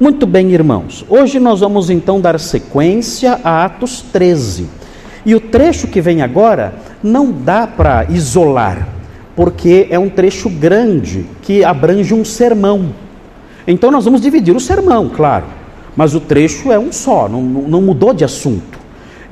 [0.00, 1.04] Muito bem, irmãos.
[1.08, 4.68] Hoje nós vamos então dar sequência a Atos 13.
[5.26, 8.86] E o trecho que vem agora não dá para isolar,
[9.34, 12.94] porque é um trecho grande que abrange um sermão.
[13.66, 15.46] Então nós vamos dividir o sermão, claro,
[15.96, 18.78] mas o trecho é um só, não, não mudou de assunto.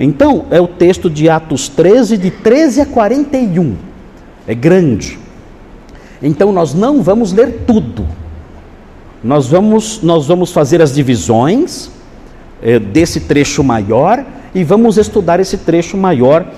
[0.01, 3.77] Então é o texto de Atos 13, de 13 a 41.
[4.49, 5.17] É grande.
[6.21, 8.05] Então nós não vamos ler tudo.
[9.27, 11.91] Nós vamos, nós vamos fazer as divisões
[12.63, 14.25] é, desse trecho maior
[14.55, 16.49] e vamos estudar esse trecho maior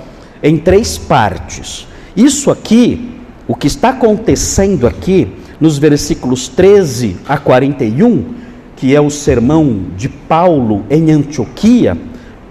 [0.43, 1.87] em três partes.
[2.15, 3.11] Isso aqui,
[3.47, 8.35] o que está acontecendo aqui, nos versículos 13 a 41,
[8.77, 11.97] que é o sermão de Paulo em Antioquia,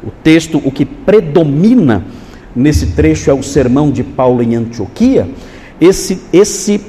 [0.04, 2.04] o texto, o que predomina
[2.56, 5.30] nesse trecho é o sermão de Paulo em Antioquia.
[5.80, 6.82] Esse, esse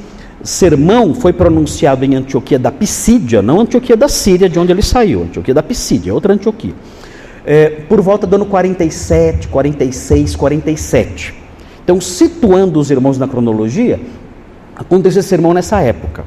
[0.48, 5.24] sermão foi pronunciado em Antioquia da Pisídia, não Antioquia da Síria, de onde ele saiu,
[5.24, 6.72] Antioquia da Pisídia, outra Antioquia,
[7.44, 11.34] é, por volta do ano 47, 46, 47.
[11.84, 14.00] Então, situando os irmãos na cronologia,
[14.74, 16.24] aconteceu esse sermão nessa época.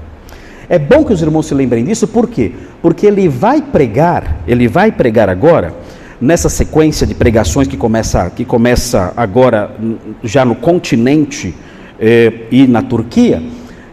[0.69, 2.51] É bom que os irmãos se lembrem disso, por quê?
[2.79, 5.73] Porque ele vai pregar, ele vai pregar agora,
[6.19, 9.75] nessa sequência de pregações que começa, que começa agora
[10.23, 11.55] já no continente
[11.99, 13.41] eh, e na Turquia,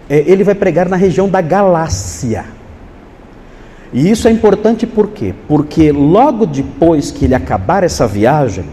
[0.08, 2.44] eh, ele vai pregar na região da Galácia.
[3.92, 5.34] E isso é importante por quê?
[5.46, 8.64] Porque logo depois que ele acabar essa viagem,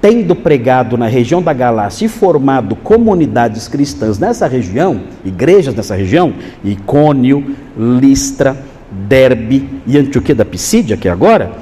[0.00, 6.32] tendo pregado na região da Galácia e formado comunidades cristãs nessa região, igrejas nessa região,
[6.64, 8.56] Icônio, Listra,
[8.90, 11.52] Derbe e Antioquia da Pisídia, que é agora,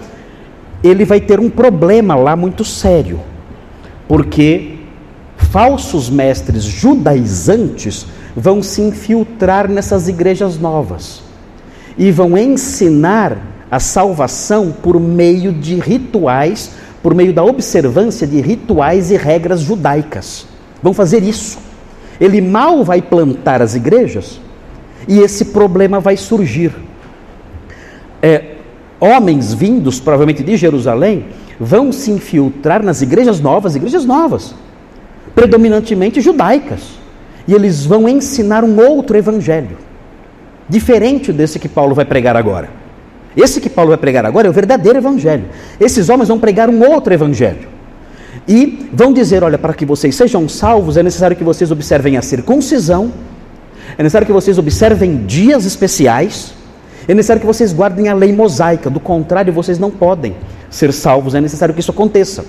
[0.83, 3.21] ele vai ter um problema lá muito sério,
[4.07, 4.77] porque
[5.37, 11.23] falsos mestres judaizantes vão se infiltrar nessas igrejas novas
[11.97, 13.39] e vão ensinar
[13.71, 16.71] a salvação por meio de rituais
[17.07, 20.45] por meio da observância de rituais e regras judaicas.
[20.83, 21.57] Vão fazer isso.
[22.21, 24.41] Ele mal vai plantar as igrejas
[25.07, 26.75] e esse problema vai surgir.
[28.21, 28.57] É,
[28.99, 31.27] homens vindos, provavelmente de Jerusalém,
[31.61, 34.53] vão se infiltrar nas igrejas novas, igrejas novas,
[35.33, 36.99] predominantemente judaicas,
[37.47, 39.77] e eles vão ensinar um outro evangelho,
[40.69, 42.69] diferente desse que Paulo vai pregar agora.
[43.37, 45.45] Esse que Paulo vai pregar agora é o verdadeiro evangelho.
[45.79, 47.69] Esses homens vão pregar um outro evangelho.
[48.49, 52.23] E vão dizer: olha, para que vocês sejam salvos, é necessário que vocês observem a
[52.23, 53.13] circuncisão,
[53.99, 56.55] é necessário que vocês observem dias especiais,
[57.07, 60.35] é necessário que vocês guardem a lei mosaica, do contrário, vocês não podem
[60.71, 62.45] ser salvos, é necessário que isso aconteça.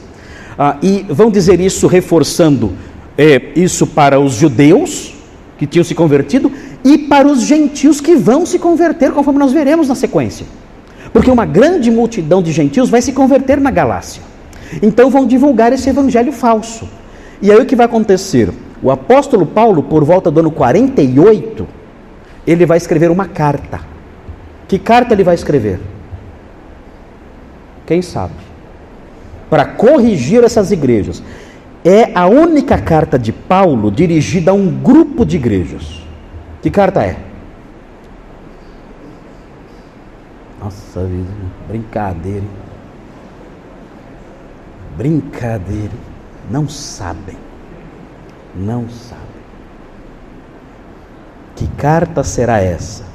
[0.58, 2.74] Ah, e vão dizer isso reforçando
[3.18, 5.14] é, isso para os judeus
[5.58, 6.52] que tinham se convertido
[6.84, 10.46] e para os gentios que vão se converter, conforme nós veremos na sequência.
[11.12, 14.22] Porque uma grande multidão de gentios vai se converter na Galácia.
[14.82, 16.88] Então vão divulgar esse evangelho falso.
[17.42, 18.52] E aí o que vai acontecer?
[18.82, 21.68] O apóstolo Paulo, por volta do ano 48,
[22.46, 23.80] ele vai escrever uma carta.
[24.68, 25.80] Que carta ele vai escrever?
[27.86, 28.34] Quem sabe?
[29.50, 31.24] Para corrigir essas igrejas.
[31.84, 36.02] É a única carta de Paulo dirigida a um grupo de igrejas.
[36.62, 37.18] Que carta é?
[40.60, 41.30] Nossa vida,
[41.68, 42.46] brincadeira.
[44.98, 45.94] Brincadeira.
[46.50, 47.38] Não sabem.
[48.56, 49.28] Não sabem.
[51.56, 53.06] Que carta será essa?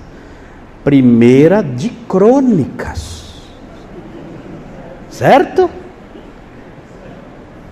[0.84, 3.34] Primeira de Crônicas.
[5.10, 5.68] Certo?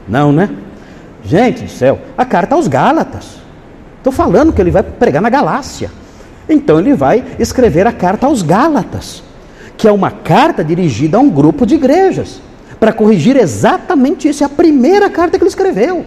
[0.09, 0.49] Não, né?
[1.25, 3.41] Gente do céu, a carta aos Gálatas.
[3.99, 5.91] Estou falando que ele vai pregar na Galácia.
[6.49, 9.23] Então ele vai escrever a carta aos Gálatas
[9.81, 12.39] que é uma carta dirigida a um grupo de igrejas,
[12.79, 14.43] para corrigir exatamente isso.
[14.43, 16.05] É a primeira carta que ele escreveu.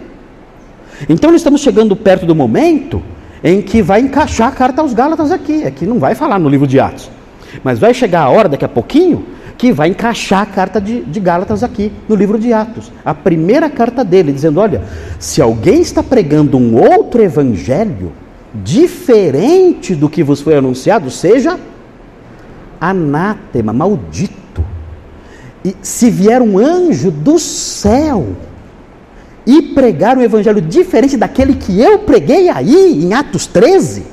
[1.08, 3.02] Então, estamos chegando perto do momento
[3.42, 5.64] em que vai encaixar a carta aos Gálatas aqui.
[5.64, 7.10] Aqui não vai falar no livro de Atos.
[7.64, 9.26] Mas vai chegar a hora, daqui a pouquinho,
[9.56, 12.90] que vai encaixar a carta de, de Gálatas aqui, no livro de Atos.
[13.04, 14.82] A primeira carta dele, dizendo: olha,
[15.18, 18.12] se alguém está pregando um outro evangelho,
[18.54, 21.58] diferente do que vos foi anunciado, seja
[22.80, 24.64] anátema, maldito.
[25.64, 28.36] E se vier um anjo do céu
[29.46, 34.04] e pregar um evangelho diferente daquele que eu preguei aí em Atos 13,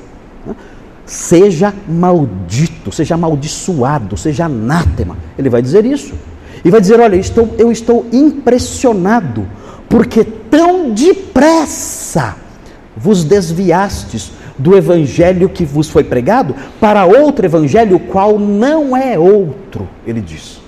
[1.12, 5.16] seja maldito, seja amaldiçoado, seja anátema.
[5.38, 6.14] Ele vai dizer isso.
[6.64, 9.46] E vai dizer: Olha, eu estou, eu estou impressionado,
[9.90, 12.36] porque tão depressa
[12.96, 19.88] vos desviastes do evangelho que vos foi pregado para outro evangelho, qual não é outro,
[20.06, 20.60] ele diz.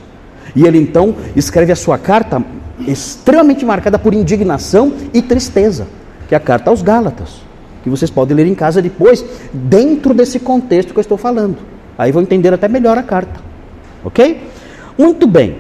[0.55, 2.43] E ele então escreve a sua carta
[2.87, 5.87] extremamente marcada por indignação e tristeza,
[6.29, 7.45] que é a carta aos Gálatas,
[7.85, 9.23] que vocês podem ler em casa depois,
[9.53, 11.59] dentro desse contexto que eu estou falando.
[11.99, 13.41] Aí vão entender até melhor a carta.
[14.03, 14.41] Ok?
[14.99, 15.59] Muito bem.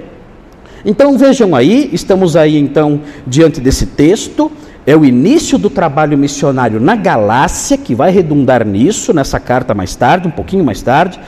[0.86, 4.50] Então vejam aí, estamos aí então diante desse texto.
[4.86, 9.94] É o início do trabalho missionário na Galácia, que vai redundar nisso, nessa carta mais
[9.94, 11.20] tarde, um pouquinho mais tarde.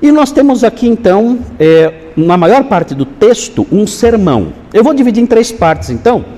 [0.00, 4.52] E nós temos aqui então, é, na maior parte do texto, um sermão.
[4.72, 6.37] Eu vou dividir em três partes então.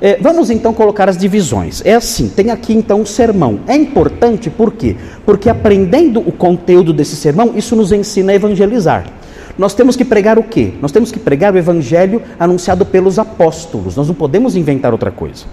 [0.00, 1.82] É, vamos então colocar as divisões.
[1.84, 3.60] É assim: tem aqui então um sermão.
[3.66, 4.96] É importante por quê?
[5.26, 9.04] Porque aprendendo o conteúdo desse sermão, isso nos ensina a evangelizar.
[9.58, 10.72] Nós temos que pregar o quê?
[10.80, 13.94] Nós temos que pregar o evangelho anunciado pelos apóstolos.
[13.94, 15.44] Nós não podemos inventar outra coisa.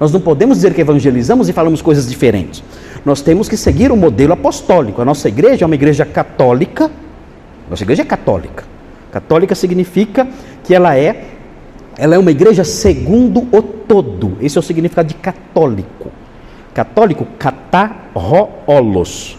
[0.00, 2.64] Nós não podemos dizer que evangelizamos e falamos coisas diferentes.
[3.04, 5.00] Nós temos que seguir o modelo apostólico.
[5.00, 6.90] A nossa igreja é uma igreja católica.
[7.70, 8.64] Nossa igreja é católica.
[9.12, 10.26] Católica significa
[10.64, 11.31] que ela é
[11.96, 14.36] ela é uma igreja segundo o todo.
[14.40, 16.10] Esse é o significado de católico.
[16.74, 19.36] Católico, catarroolos.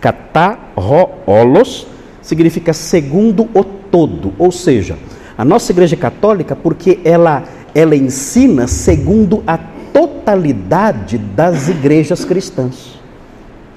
[0.00, 1.86] Catarroolos
[2.22, 4.98] significa segundo o todo, ou seja,
[5.38, 7.44] a nossa igreja é católica porque ela
[7.74, 9.58] ela ensina segundo a
[9.92, 12.98] totalidade das igrejas cristãs.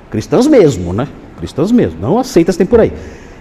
[0.10, 1.08] Cristãs mesmo, né?
[1.38, 2.94] Cristãs mesmo, não aceitas tem por aí.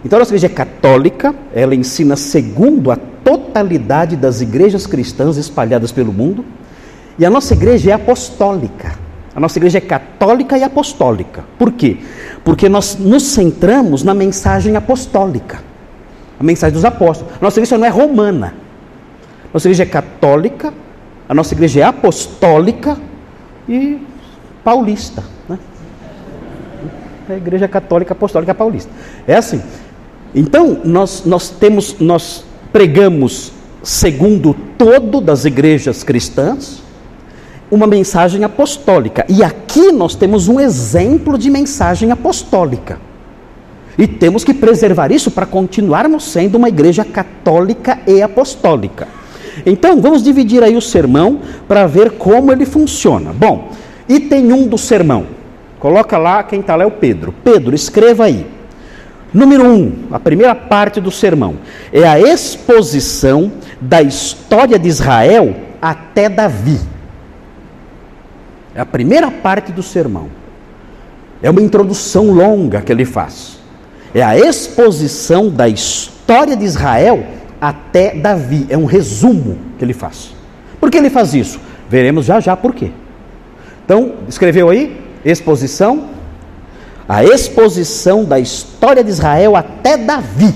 [0.05, 2.97] Então a nossa igreja é católica, ela ensina segundo a
[3.29, 6.43] totalidade das igrejas cristãs espalhadas pelo mundo,
[7.19, 8.97] e a nossa igreja é apostólica.
[9.35, 11.45] A nossa igreja é católica e apostólica.
[11.59, 11.99] Por quê?
[12.43, 15.63] Porque nós nos centramos na mensagem apostólica,
[16.41, 17.35] a mensagem dos apóstolos.
[17.35, 18.55] A nossa igreja não é romana.
[19.45, 20.73] A nossa igreja é católica,
[21.29, 22.97] a nossa igreja é apostólica
[23.69, 23.99] e
[24.65, 25.23] paulista.
[25.47, 25.59] Né?
[27.29, 28.91] A igreja católica apostólica paulista.
[29.27, 29.63] É assim.
[30.35, 36.83] Então, nós, nós temos, nós pregamos segundo todo das igrejas cristãs,
[37.71, 39.25] uma mensagem apostólica.
[39.29, 42.99] E aqui nós temos um exemplo de mensagem apostólica.
[43.97, 49.09] E temos que preservar isso para continuarmos sendo uma igreja católica e apostólica.
[49.67, 53.33] Então, vamos dividir aí o sermão para ver como ele funciona.
[53.33, 53.73] Bom,
[54.09, 55.27] item 1 do sermão.
[55.81, 57.35] Coloca lá, quem está lá é o Pedro.
[57.43, 58.47] Pedro, escreva aí.
[59.33, 61.57] Número 1, um, a primeira parte do sermão,
[61.93, 66.81] é a exposição da história de Israel até Davi.
[68.75, 70.29] É a primeira parte do sermão.
[71.43, 73.59] É uma introdução longa que ele faz.
[74.15, 77.25] É a exposição da história de Israel
[77.61, 78.67] até Davi.
[78.69, 80.35] É um resumo que ele faz.
[80.81, 81.61] Por que ele faz isso?
[81.89, 82.91] Veremos já já por quê.
[83.85, 84.99] Então, escreveu aí?
[85.25, 86.18] Exposição.
[87.09, 90.55] A exposição da história de Israel até Davi.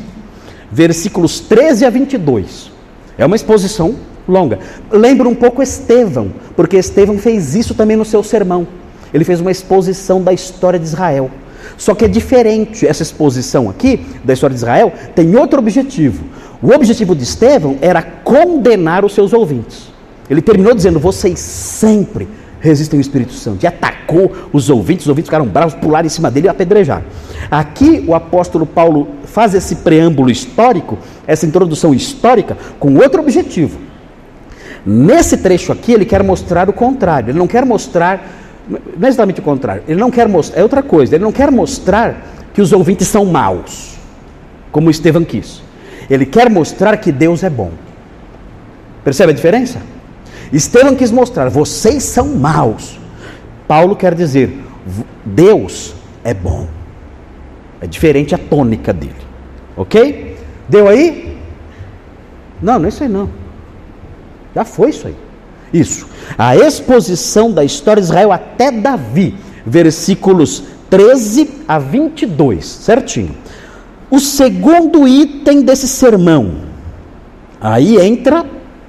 [0.70, 2.70] Versículos 13 a 22.
[3.16, 3.94] É uma exposição
[4.28, 4.58] longa.
[4.90, 8.68] Lembra um pouco Estevão, porque Estevão fez isso também no seu sermão.
[9.14, 11.30] Ele fez uma exposição da história de Israel.
[11.78, 16.24] Só que é diferente essa exposição aqui da história de Israel, tem outro objetivo.
[16.62, 19.90] O objetivo de Estevão era condenar os seus ouvintes.
[20.28, 22.28] Ele terminou dizendo: vocês sempre
[22.62, 23.62] resistem ao Espírito Santo.
[23.62, 27.04] E atacou os ouvintes, os ouvintes ficaram bravos, pularam em cima dele e apedrejaram.
[27.50, 33.78] Aqui o apóstolo Paulo faz esse preâmbulo histórico, essa introdução histórica, com outro objetivo.
[34.86, 37.30] Nesse trecho aqui, ele quer mostrar o contrário.
[37.30, 38.24] Ele não quer mostrar,
[38.68, 41.50] não é exatamente o contrário, ele não quer mostrar, é outra coisa, ele não quer
[41.50, 43.96] mostrar que os ouvintes são maus,
[44.70, 45.62] como Estevão quis.
[46.08, 47.70] Ele quer mostrar que Deus é bom.
[49.04, 49.78] Percebe a diferença?
[50.52, 52.98] Estevão quis mostrar, vocês são maus.
[53.66, 54.62] Paulo quer dizer,
[55.24, 56.66] Deus é bom.
[57.80, 59.16] É diferente a tônica dele.
[59.76, 60.36] Ok?
[60.68, 61.36] Deu aí?
[62.60, 63.28] Não, não é isso aí não.
[64.54, 65.16] Já foi isso aí.
[65.72, 66.06] Isso.
[66.36, 73.34] A exposição da história de Israel até Davi, versículos 13 a 22, certinho.
[74.10, 76.56] O segundo item desse sermão,
[77.58, 78.44] aí entra,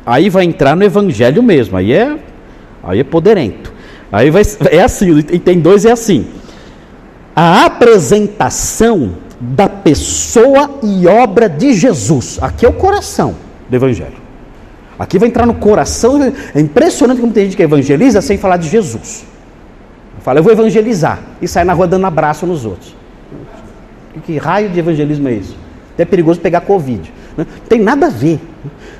[0.05, 2.17] aí vai entrar no evangelho mesmo, aí é,
[2.83, 3.74] aí é poderento.
[4.12, 6.27] Aí vai, é assim, item 2 é assim.
[7.36, 12.38] A apresentação da pessoa e obra de Jesus.
[12.41, 13.36] Aqui é o coração
[13.69, 14.24] do evangelho.
[14.98, 16.22] Aqui vai entrar no coração.
[16.53, 19.25] É impressionante como tem gente que evangeliza sem falar de Jesus.
[20.22, 21.19] Fala, eu vou evangelizar.
[21.41, 22.95] E sai na rua dando abraço nos outros.
[24.25, 25.57] Que raio de evangelismo é isso?
[25.98, 27.12] É perigoso pegar Covid.
[27.38, 27.46] Né?
[27.50, 28.40] Não tem nada a ver.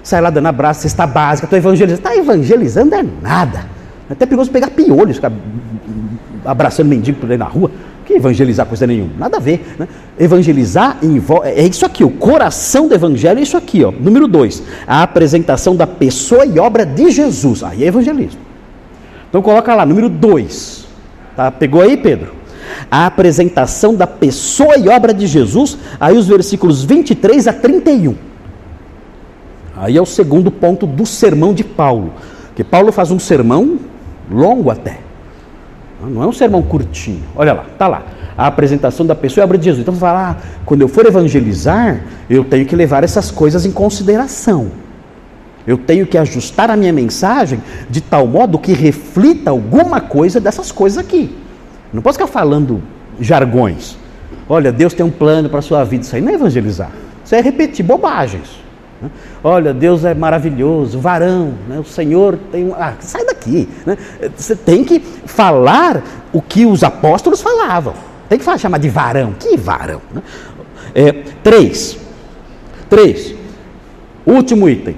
[0.02, 2.00] Sai lá dando abraço, cesta básica, estou evangelizando.
[2.00, 3.66] Está evangelizando é nada.
[4.10, 5.32] até perigoso pegar piolhos, ficar
[6.46, 7.72] abraçando mendigo por aí na rua.
[8.06, 9.12] Que evangelizar coisa nenhuma?
[9.18, 9.76] Nada a ver.
[9.80, 9.88] Né?
[10.20, 11.48] Evangelizar envolve.
[11.48, 13.92] É isso aqui, o coração do evangelho é isso aqui, ó.
[13.92, 17.64] Número dois, a apresentação da pessoa e obra de Jesus.
[17.64, 18.42] Aí é evangelismo.
[19.30, 20.86] Então coloca lá, número dois.
[21.36, 21.50] Tá?
[21.50, 22.43] Pegou aí, Pedro?
[22.90, 28.16] A apresentação da pessoa e obra de Jesus, aí os versículos 23 a 31.
[29.76, 32.14] Aí é o segundo ponto do sermão de Paulo.
[32.56, 33.80] Que Paulo faz um sermão
[34.30, 35.00] longo até.
[36.02, 37.24] Não é um sermão curtinho.
[37.36, 38.04] Olha lá, tá lá.
[38.38, 39.82] A apresentação da pessoa e obra de Jesus.
[39.82, 44.72] Então, falar, ah, quando eu for evangelizar, eu tenho que levar essas coisas em consideração.
[45.66, 50.72] Eu tenho que ajustar a minha mensagem de tal modo que reflita alguma coisa dessas
[50.72, 51.36] coisas aqui.
[51.94, 52.82] Não posso ficar falando
[53.20, 53.96] jargões.
[54.50, 56.04] Olha, Deus tem um plano para a sua vida.
[56.04, 56.92] Isso aí não é evangelizar.
[57.24, 58.64] Isso é repetir bobagens.
[59.02, 59.10] Né?
[59.44, 61.80] Olha, Deus é maravilhoso, varão, né?
[61.80, 62.74] o Senhor tem um.
[62.74, 63.70] Ah, sai daqui.
[63.86, 63.98] Né?
[64.36, 67.94] Você tem que falar o que os apóstolos falavam.
[68.28, 69.34] Tem que falar, chamar de varão.
[69.34, 70.02] Que varão?
[70.14, 70.22] Né?
[70.96, 71.12] É,
[71.44, 71.98] três.
[72.90, 73.36] Três.
[74.26, 74.96] Último item.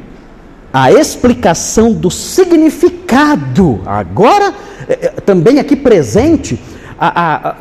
[0.71, 3.81] A explicação do significado.
[3.85, 4.53] Agora,
[4.87, 6.59] é, é também aqui presente,
[6.99, 7.55] a, a,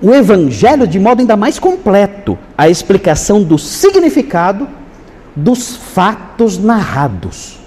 [0.00, 2.38] o Evangelho de modo ainda mais completo.
[2.56, 4.68] A explicação do significado
[5.34, 7.62] dos fatos narrados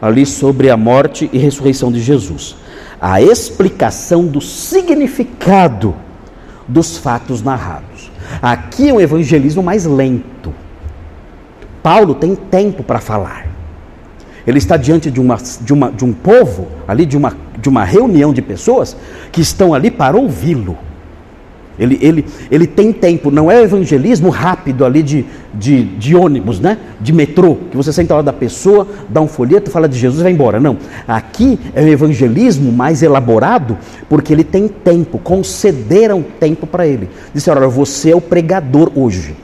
[0.00, 2.56] ali sobre a morte e ressurreição de Jesus.
[3.00, 5.94] A explicação do significado
[6.66, 8.10] dos fatos narrados.
[8.40, 10.54] Aqui é um evangelismo mais lento.
[11.82, 13.49] Paulo tem tempo para falar.
[14.50, 17.84] Ele está diante de, uma, de, uma, de um povo, ali de uma, de uma
[17.84, 18.96] reunião de pessoas
[19.30, 20.76] que estão ali para ouvi-lo.
[21.78, 26.76] Ele, ele, ele tem tempo, não é evangelismo rápido ali de, de, de ônibus, né?
[27.00, 30.24] de metrô, que você senta lado da pessoa, dá um folheto, fala de Jesus e
[30.24, 30.58] vai embora.
[30.58, 30.76] Não.
[31.06, 33.78] Aqui é um evangelismo mais elaborado,
[34.08, 37.08] porque ele tem tempo, concederam tempo para ele.
[37.32, 39.36] Disseram: olha, você é o pregador hoje.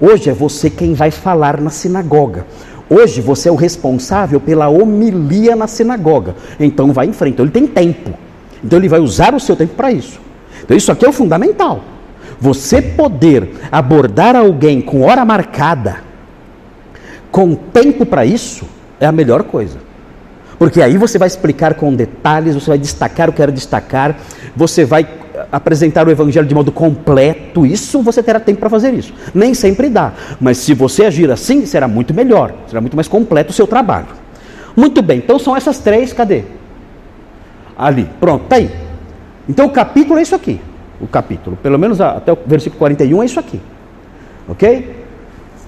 [0.00, 2.46] Hoje é você quem vai falar na sinagoga.
[2.88, 6.34] Hoje você é o responsável pela homilia na sinagoga.
[6.60, 7.34] Então vai em frente.
[7.34, 8.12] Então ele tem tempo.
[8.62, 10.20] Então ele vai usar o seu tempo para isso.
[10.62, 11.82] Então isso aqui é o fundamental.
[12.40, 15.98] Você poder abordar alguém com hora marcada,
[17.30, 18.66] com tempo para isso,
[19.00, 19.78] é a melhor coisa.
[20.58, 24.16] Porque aí você vai explicar com detalhes, você vai destacar o que era destacar,
[24.54, 25.04] você vai
[25.54, 27.64] apresentar o evangelho de modo completo.
[27.64, 29.12] Isso você terá tempo para fazer isso.
[29.32, 33.50] Nem sempre dá, mas se você agir assim, será muito melhor, será muito mais completo
[33.50, 34.08] o seu trabalho.
[34.76, 36.42] Muito bem, então são essas três, cadê?
[37.78, 38.68] Ali, pronto, tá aí.
[39.48, 40.60] Então o capítulo é isso aqui.
[41.00, 43.60] O capítulo, pelo menos até o versículo 41 é isso aqui.
[44.48, 45.04] Ok?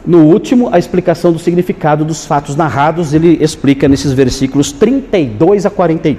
[0.04, 5.70] No último, a explicação do significado dos fatos narrados, ele explica nesses versículos 32 a
[5.70, 6.16] 41.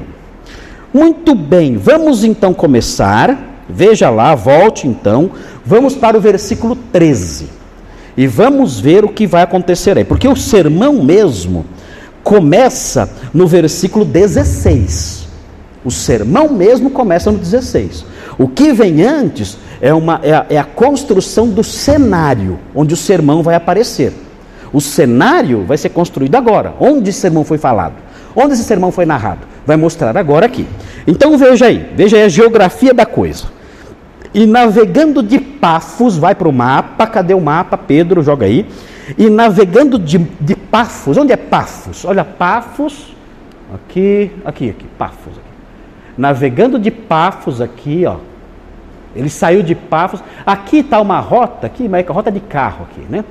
[0.94, 3.57] Muito bem, vamos então começar.
[3.70, 5.32] Veja lá, volte então.
[5.66, 7.50] Vamos para o versículo 13.
[8.16, 10.04] E vamos ver o que vai acontecer aí.
[10.04, 11.66] Porque o sermão mesmo
[12.24, 15.28] começa no versículo 16.
[15.86, 18.06] O sermão mesmo começa no 16.
[18.38, 22.98] O que vem antes é, uma, é, a, é a construção do cenário onde o
[22.98, 24.14] sermão vai aparecer.
[24.74, 26.74] O cenário vai ser construído agora.
[26.80, 27.96] Onde esse sermão foi falado?
[28.36, 29.42] Onde esse sermão foi narrado?
[29.66, 30.68] Vai mostrar agora aqui.
[31.06, 33.57] Então veja aí, veja aí a geografia da coisa.
[34.34, 37.78] E navegando de Pafos, vai para o mapa, cadê o mapa?
[37.78, 38.66] Pedro, joga aí.
[39.18, 42.06] E navegando de, de Pafos, onde é Pafos?
[42.06, 43.16] Olha, Pafos,
[43.74, 45.34] aqui, aqui, aqui, Pafos.
[45.34, 45.48] Aqui
[46.18, 48.18] navegando de Pafos aqui, ó.
[49.16, 50.22] Ele saiu de Pafos.
[50.46, 53.24] Aqui está uma rota, aqui, mas é rota de carro aqui, né?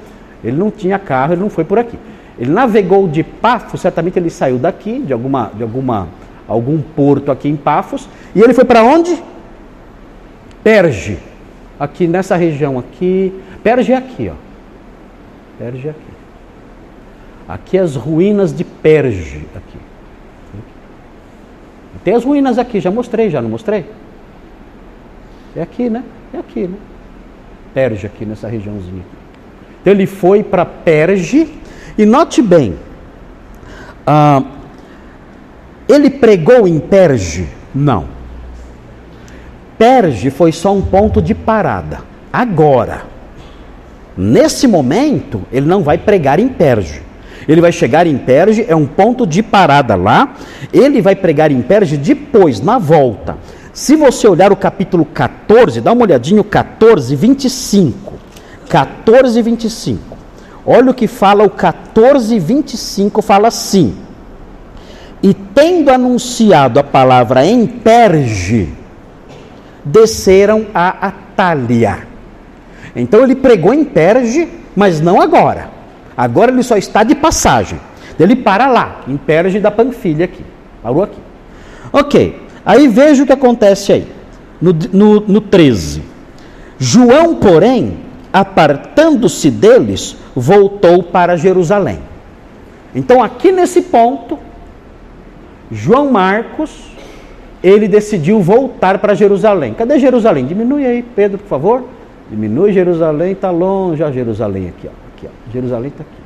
[0.44, 1.98] Ele não tinha carro, ele não foi por aqui.
[2.38, 6.08] Ele navegou de Pafos, certamente ele saiu daqui, de alguma, de alguma,
[6.46, 9.20] algum porto aqui em Pafos, e ele foi para onde?
[10.66, 11.16] Perge.
[11.78, 13.32] Aqui nessa região aqui,
[13.62, 14.34] Perge é aqui, ó.
[15.56, 16.00] Perge é aqui.
[17.46, 19.78] Aqui as ruínas de Perge aqui.
[22.02, 23.84] Tem as ruínas aqui, já mostrei, já não mostrei?
[25.54, 26.02] É aqui, né?
[26.34, 26.76] É aqui, né?
[27.72, 29.04] Perge aqui nessa regiãozinha.
[29.80, 31.48] Então ele foi para Perge
[31.96, 32.76] e note bem,
[34.04, 34.42] ah,
[35.88, 37.46] ele pregou em Perge?
[37.72, 38.15] Não.
[39.78, 42.00] Perge foi só um ponto de parada.
[42.32, 43.04] Agora,
[44.16, 47.02] nesse momento, ele não vai pregar em Perge.
[47.48, 50.34] Ele vai chegar em Perge, é um ponto de parada lá.
[50.72, 53.36] Ele vai pregar em Perge depois, na volta.
[53.72, 58.14] Se você olhar o capítulo 14, dá uma olhadinha, o 14, 25.
[58.68, 60.16] 14, 25.
[60.64, 63.94] Olha o que fala o 14, 25, fala assim.
[65.22, 68.72] e tendo anunciado a palavra em Perge,
[69.86, 72.06] desceram a Atália.
[72.94, 75.70] Então ele pregou em Perge, mas não agora.
[76.16, 77.78] Agora ele só está de passagem.
[78.18, 80.44] Ele para lá, em Perge da Panfilha aqui.
[80.82, 81.20] Parou aqui.
[81.92, 82.42] Ok.
[82.64, 84.08] Aí veja o que acontece aí.
[84.60, 86.02] No, no, no 13.
[86.78, 87.98] João, porém,
[88.32, 92.00] apartando-se deles, voltou para Jerusalém.
[92.94, 94.38] Então, aqui nesse ponto,
[95.70, 96.70] João Marcos,
[97.62, 99.74] ele decidiu voltar para Jerusalém.
[99.74, 100.46] Cadê Jerusalém?
[100.46, 101.84] Diminui aí, Pedro, por favor.
[102.30, 104.02] Diminui Jerusalém, está longe.
[104.02, 104.90] a Jerusalém aqui, ó.
[105.14, 105.52] aqui ó.
[105.52, 106.22] Jerusalém está aqui.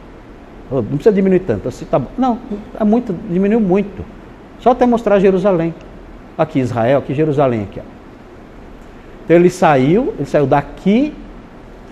[0.71, 1.69] Oh, não precisa diminuir tanto.
[1.69, 2.39] Assim, tá, não,
[2.79, 4.05] é muito, diminuiu muito.
[4.61, 5.75] Só até mostrar Jerusalém.
[6.39, 7.81] Aqui Israel, aqui Jerusalém, aqui.
[7.81, 8.01] Ó.
[9.25, 11.13] Então ele saiu, ele saiu daqui,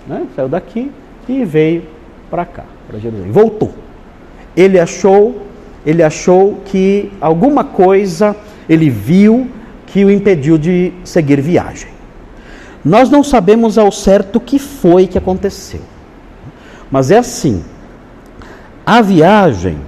[0.07, 0.27] né?
[0.35, 0.91] saiu daqui
[1.29, 1.83] e veio
[2.31, 3.31] para cá, para Jerusalém.
[3.31, 3.73] Voltou.
[4.57, 5.43] Ele achou,
[5.85, 8.35] ele achou que alguma coisa
[8.69, 9.51] ele viu
[9.87, 11.89] que o impediu de seguir viagem.
[12.85, 15.81] Nós não sabemos ao certo o que foi que aconteceu.
[16.91, 17.65] Mas é assim:
[18.85, 19.79] a viagem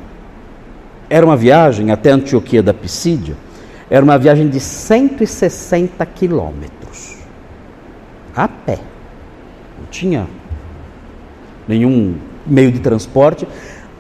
[1.09, 3.37] era uma viagem até Antioquia da Pisídia,
[3.89, 6.81] era uma viagem de 160 quilômetros
[8.35, 8.79] a pé.
[9.79, 10.27] Não tinha
[11.67, 13.47] nenhum meio de transporte.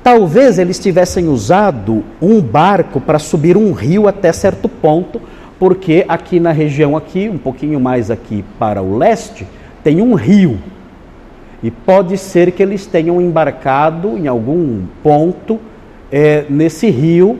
[0.02, 5.20] Talvez eles tivessem usado um barco para subir um rio até certo ponto,
[5.58, 9.46] porque aqui na região aqui, um pouquinho mais aqui para o leste,
[9.84, 10.58] tem um rio.
[11.62, 15.60] E pode ser que eles tenham embarcado em algum ponto
[16.10, 17.38] é, nesse rio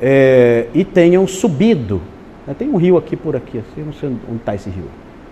[0.00, 2.00] é, e tenham subido.
[2.58, 4.84] Tem um rio aqui por aqui, assim, não sei onde está esse rio.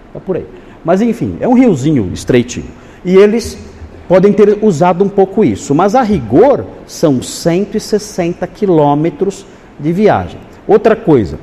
[0.08, 0.46] Está por aí.
[0.84, 2.70] Mas enfim, é um riozinho estreitinho.
[3.04, 3.69] E eles
[4.10, 9.46] podem ter usado um pouco isso, mas a rigor são 160 quilômetros
[9.78, 10.40] de viagem.
[10.66, 11.38] Outra coisa,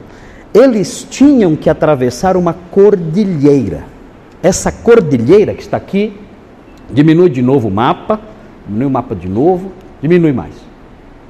[0.53, 3.85] eles tinham que atravessar uma cordilheira.
[4.43, 6.19] Essa cordilheira que está aqui,
[6.89, 8.19] diminui de novo o mapa,
[8.65, 9.71] diminui o mapa de novo,
[10.01, 10.55] diminui mais.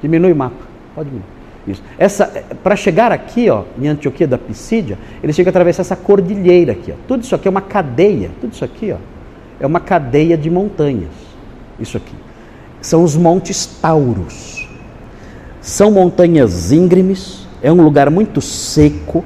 [0.02, 1.30] Diminui o mapa, pode diminuir.
[1.68, 1.84] Isso.
[1.96, 2.26] Essa,
[2.64, 6.90] para chegar aqui, ó, em Antioquia da Pisídia, eles tinham que atravessar essa cordilheira aqui.
[6.90, 6.94] Ó.
[7.06, 8.96] Tudo isso aqui é uma cadeia, tudo isso aqui, ó,
[9.60, 11.27] é uma cadeia de montanhas.
[11.78, 12.14] Isso aqui.
[12.80, 14.68] São os montes Tauros.
[15.60, 19.24] São montanhas íngremes, é um lugar muito seco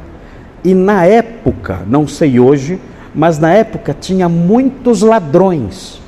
[0.65, 2.81] e na época, não sei hoje,
[3.15, 6.01] mas na época tinha muitos ladrões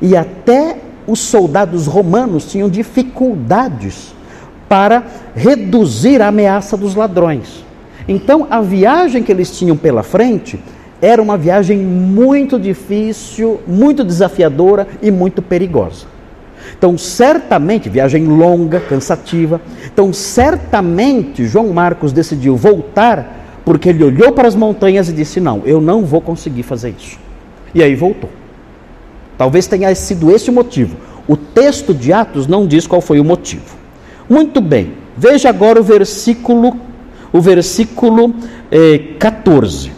[0.00, 4.14] e até os soldados romanos tinham dificuldades
[4.68, 5.04] para
[5.34, 7.64] reduzir a ameaça dos ladrões.
[8.08, 10.58] Então, a viagem que eles tinham pela frente
[11.06, 16.06] era uma viagem muito difícil, muito desafiadora e muito perigosa.
[16.76, 19.60] Então, certamente, viagem longa, cansativa.
[19.86, 25.62] Então, certamente, João Marcos decidiu voltar porque ele olhou para as montanhas e disse: Não,
[25.64, 27.16] eu não vou conseguir fazer isso.
[27.72, 28.30] E aí voltou.
[29.38, 30.96] Talvez tenha sido esse o motivo.
[31.28, 33.76] O texto de Atos não diz qual foi o motivo.
[34.28, 36.76] Muito bem, veja agora o versículo,
[37.32, 38.34] o versículo
[38.72, 39.95] eh, 14.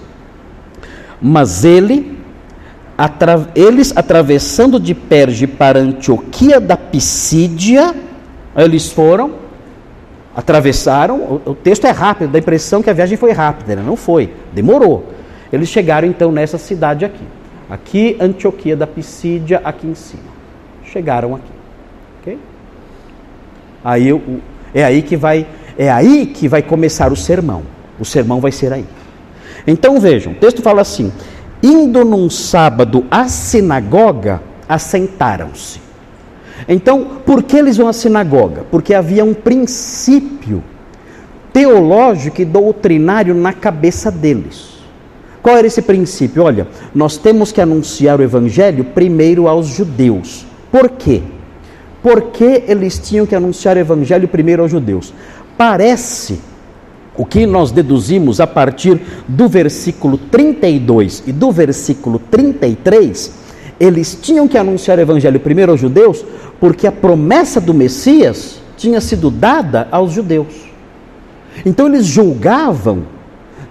[1.20, 2.18] Mas ele,
[2.96, 7.94] atra eles atravessando de Perge para Antioquia da Pisídia,
[8.56, 9.32] eles foram,
[10.34, 13.82] atravessaram, o, o, texto é rápido, dá a impressão que a viagem foi rápida, né?
[13.84, 15.06] não foi, demorou.
[15.52, 17.24] Eles chegaram então nessa cidade aqui,
[17.68, 20.38] aqui Antioquia da Pisídia, aqui em cima.
[20.84, 21.52] Chegaram aqui,
[22.20, 22.38] ok?
[23.84, 24.08] Aí
[24.74, 27.62] é aí que vai, é aí que vai começar o sermão.
[27.98, 28.84] O sermão vai ser aí.
[29.68, 31.12] Então vejam, o texto fala assim:
[31.62, 35.80] Indo num sábado à sinagoga, assentaram-se.
[36.66, 38.64] Então, por que eles vão à sinagoga?
[38.70, 40.62] Porque havia um princípio
[41.52, 44.78] teológico e doutrinário na cabeça deles.
[45.42, 46.42] Qual era esse princípio?
[46.42, 50.46] Olha, nós temos que anunciar o evangelho primeiro aos judeus.
[50.70, 51.22] Por quê?
[52.02, 55.12] Porque eles tinham que anunciar o evangelho primeiro aos judeus?
[55.56, 56.40] Parece
[57.18, 63.32] o que nós deduzimos a partir do versículo 32 e do versículo 33,
[63.80, 66.24] eles tinham que anunciar o evangelho primeiro aos judeus,
[66.60, 70.68] porque a promessa do Messias tinha sido dada aos judeus.
[71.66, 73.02] Então eles julgavam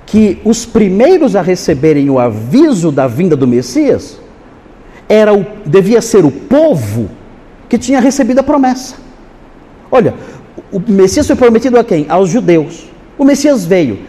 [0.05, 4.19] que os primeiros a receberem o aviso da vinda do Messias
[5.07, 7.09] era o, devia ser o povo
[7.69, 8.95] que tinha recebido a promessa.
[9.89, 10.13] Olha,
[10.69, 12.05] o Messias foi prometido a quem?
[12.09, 12.96] Aos judeus.
[13.17, 13.99] O Messias veio.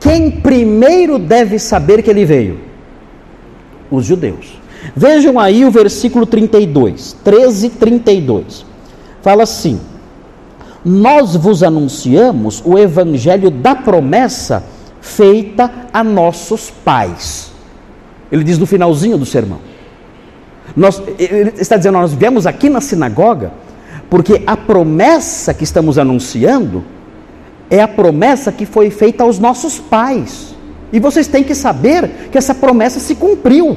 [0.00, 2.60] Quem primeiro deve saber que ele veio?
[3.90, 4.60] Os judeus.
[4.96, 8.66] Vejam aí o versículo 32, 13, 32.
[9.22, 9.80] Fala assim:
[10.84, 14.64] nós vos anunciamos o evangelho da promessa
[15.00, 17.52] feita a nossos pais.
[18.30, 19.58] Ele diz no finalzinho do sermão.
[20.76, 23.52] Nós, ele está dizendo, nós viemos aqui na sinagoga
[24.08, 26.84] porque a promessa que estamos anunciando
[27.72, 30.54] é a promessa que foi feita aos nossos pais.
[30.92, 33.74] E vocês têm que saber que essa promessa se cumpriu.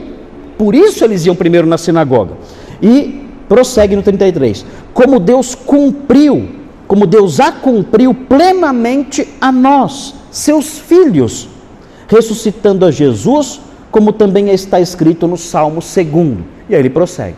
[0.57, 2.33] Por isso eles iam primeiro na sinagoga.
[2.81, 4.65] E prossegue no 33.
[4.93, 6.49] Como Deus cumpriu,
[6.85, 11.47] como Deus a cumpriu plenamente a nós, seus filhos,
[12.09, 15.95] ressuscitando a Jesus, como também está escrito no Salmo 2.
[16.67, 17.37] E aí ele prossegue.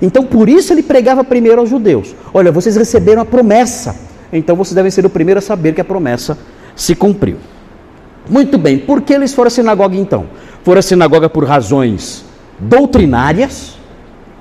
[0.00, 3.94] Então por isso ele pregava primeiro aos judeus: Olha, vocês receberam a promessa,
[4.32, 6.38] então vocês devem ser o primeiro a saber que a promessa
[6.74, 7.36] se cumpriu.
[8.28, 10.26] Muito bem, por que eles foram à sinagoga então?
[10.62, 12.24] Foram à sinagoga por razões
[12.58, 13.76] doutrinárias,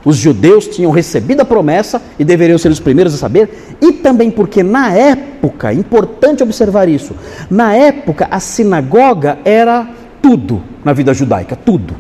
[0.04, 4.32] os judeus tinham recebido a promessa e deveriam ser os primeiros a saber, e também
[4.32, 7.16] porque na época, importante observar isso,
[7.50, 9.88] na época a sinagoga era
[10.22, 11.96] tudo na vida judaica, tudo.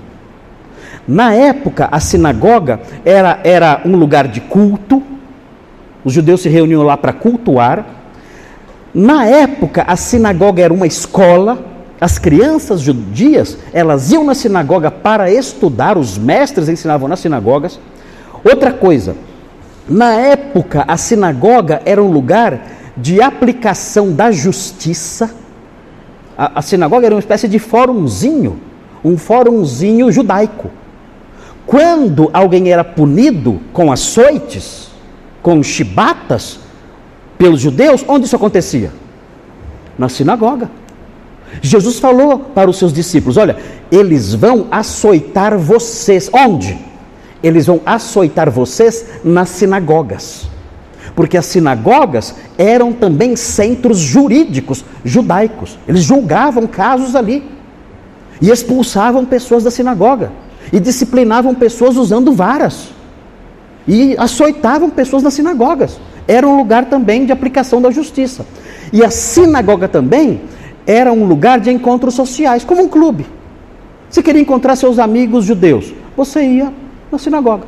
[1.07, 5.01] Na época a sinagoga era, era um lugar de culto,
[6.03, 7.85] os judeus se reuniam lá para cultuar.
[8.93, 11.65] Na época a sinagoga era uma escola,
[11.99, 17.79] as crianças judias, elas iam na sinagoga para estudar, os mestres ensinavam nas sinagogas.
[18.43, 19.15] Outra coisa,
[19.87, 22.59] na época a sinagoga era um lugar
[22.97, 25.31] de aplicação da justiça.
[26.37, 28.59] A, a sinagoga era uma espécie de fórumzinho,
[29.03, 30.71] um fórumzinho judaico.
[31.65, 34.90] Quando alguém era punido com açoites,
[35.41, 36.59] com chibatas,
[37.37, 38.91] pelos judeus, onde isso acontecia?
[39.97, 40.69] Na sinagoga.
[41.59, 43.57] Jesus falou para os seus discípulos: Olha,
[43.91, 46.29] eles vão açoitar vocês.
[46.31, 46.77] Onde?
[47.41, 50.47] Eles vão açoitar vocês nas sinagogas.
[51.15, 55.77] Porque as sinagogas eram também centros jurídicos judaicos.
[55.87, 57.43] Eles julgavam casos ali.
[58.39, 60.31] E expulsavam pessoas da sinagoga.
[60.71, 62.89] E disciplinavam pessoas usando varas.
[63.87, 65.99] E açoitavam pessoas nas sinagogas.
[66.27, 68.45] Era um lugar também de aplicação da justiça.
[68.93, 70.41] E a sinagoga também
[70.85, 73.25] era um lugar de encontros sociais, como um clube.
[74.09, 76.73] Você queria encontrar seus amigos judeus, você ia
[77.11, 77.65] na sinagoga.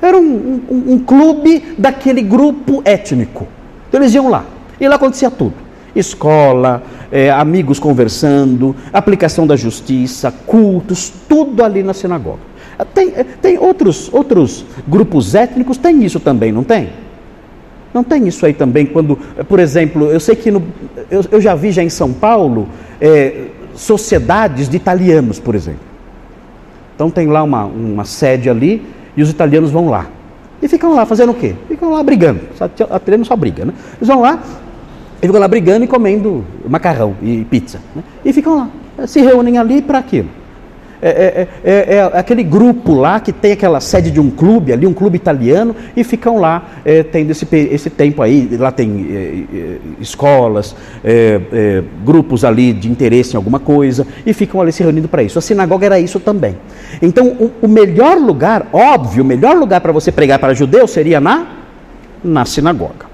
[0.00, 3.46] Era um, um, um clube daquele grupo étnico.
[3.88, 4.44] Então eles iam lá.
[4.80, 5.54] E lá acontecia tudo:
[5.94, 12.49] escola, é, amigos conversando, aplicação da justiça, cultos, tudo ali na sinagoga.
[12.84, 13.10] Tem,
[13.42, 16.90] tem outros, outros grupos étnicos, tem isso também, não tem?
[17.92, 19.16] Não tem isso aí também quando,
[19.48, 20.62] por exemplo, eu sei que no,
[21.10, 22.68] eu, eu, já vi já em São Paulo
[23.00, 25.80] é, sociedades de italianos, por exemplo.
[26.94, 28.82] Então tem lá uma, uma sede ali
[29.16, 30.06] e os italianos vão lá.
[30.62, 31.54] E ficam lá fazendo o quê?
[31.66, 32.40] Ficam lá brigando.
[32.54, 33.72] Italiano só briga, né?
[33.96, 34.40] Eles vão lá
[35.22, 37.80] e ficam lá brigando e comendo macarrão e pizza.
[37.94, 38.02] Né?
[38.24, 38.70] E ficam lá.
[39.06, 40.28] Se reúnem ali para aquilo.
[41.02, 44.86] É, é, é, é, aquele grupo lá que tem aquela sede de um clube ali,
[44.86, 46.68] um clube italiano, e ficam lá
[47.10, 48.48] tendo esse, esse tempo aí.
[48.58, 49.06] Lá tem
[50.00, 50.76] escolas,
[52.04, 55.38] grupos ali de interesse em alguma coisa, e ficam ali se reunindo para isso.
[55.38, 56.56] A sinagoga era isso também.
[57.00, 61.20] Então, o, o melhor lugar, óbvio, o melhor lugar para você pregar para judeus seria
[61.20, 61.46] na,
[62.22, 63.10] na sinagoga.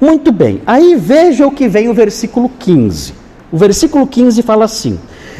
[0.00, 3.14] Muito bem, aí veja o que vem o versículo 15.
[3.50, 4.98] O versículo 15 fala assim: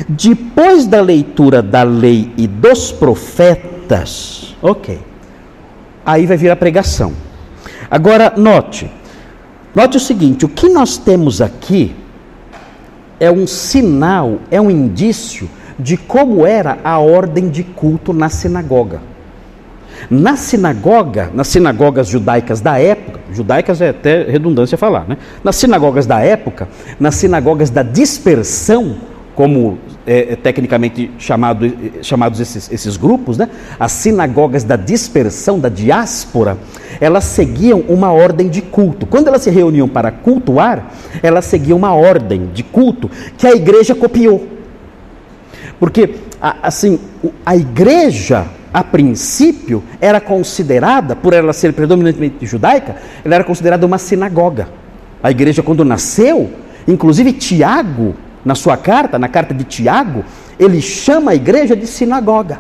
[0.09, 4.99] depois da leitura da lei e dos profetas, ok,
[6.05, 7.13] aí vai vir a pregação.
[7.91, 8.91] Agora, note,
[9.75, 11.95] note o seguinte: o que nós temos aqui
[13.19, 15.49] é um sinal, é um indício
[15.79, 19.01] de como era a ordem de culto na sinagoga.
[20.09, 25.19] Na sinagoga, nas sinagogas judaicas da época, judaicas é até redundância falar, né?
[25.45, 28.97] Nas sinagogas da época, nas sinagogas da dispersão,
[29.41, 31.73] como é, é, tecnicamente chamado,
[32.03, 33.49] chamados esses, esses grupos, né?
[33.79, 36.59] as sinagogas da dispersão, da diáspora,
[37.01, 39.07] elas seguiam uma ordem de culto.
[39.07, 43.95] Quando elas se reuniam para cultuar, elas seguiam uma ordem de culto que a igreja
[43.95, 44.47] copiou.
[45.79, 46.17] Porque,
[46.63, 47.01] assim,
[47.47, 53.97] a igreja, a princípio, era considerada, por ela ser predominantemente judaica, ela era considerada uma
[53.97, 54.69] sinagoga.
[55.23, 56.51] A igreja, quando nasceu,
[56.87, 60.25] inclusive Tiago, na sua carta, na carta de Tiago,
[60.59, 62.59] ele chama a igreja de sinagoga.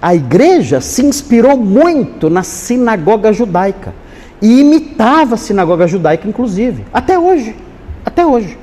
[0.00, 3.94] A igreja se inspirou muito na sinagoga judaica
[4.40, 7.56] e imitava a sinagoga judaica, inclusive, até hoje.
[8.04, 8.58] Até hoje.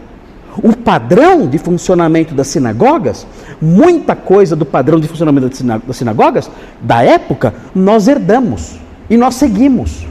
[0.62, 3.26] O padrão de funcionamento das sinagogas,
[3.62, 5.50] muita coisa do padrão de funcionamento
[5.88, 8.76] das sinagogas da época, nós herdamos
[9.10, 10.06] e nós seguimos.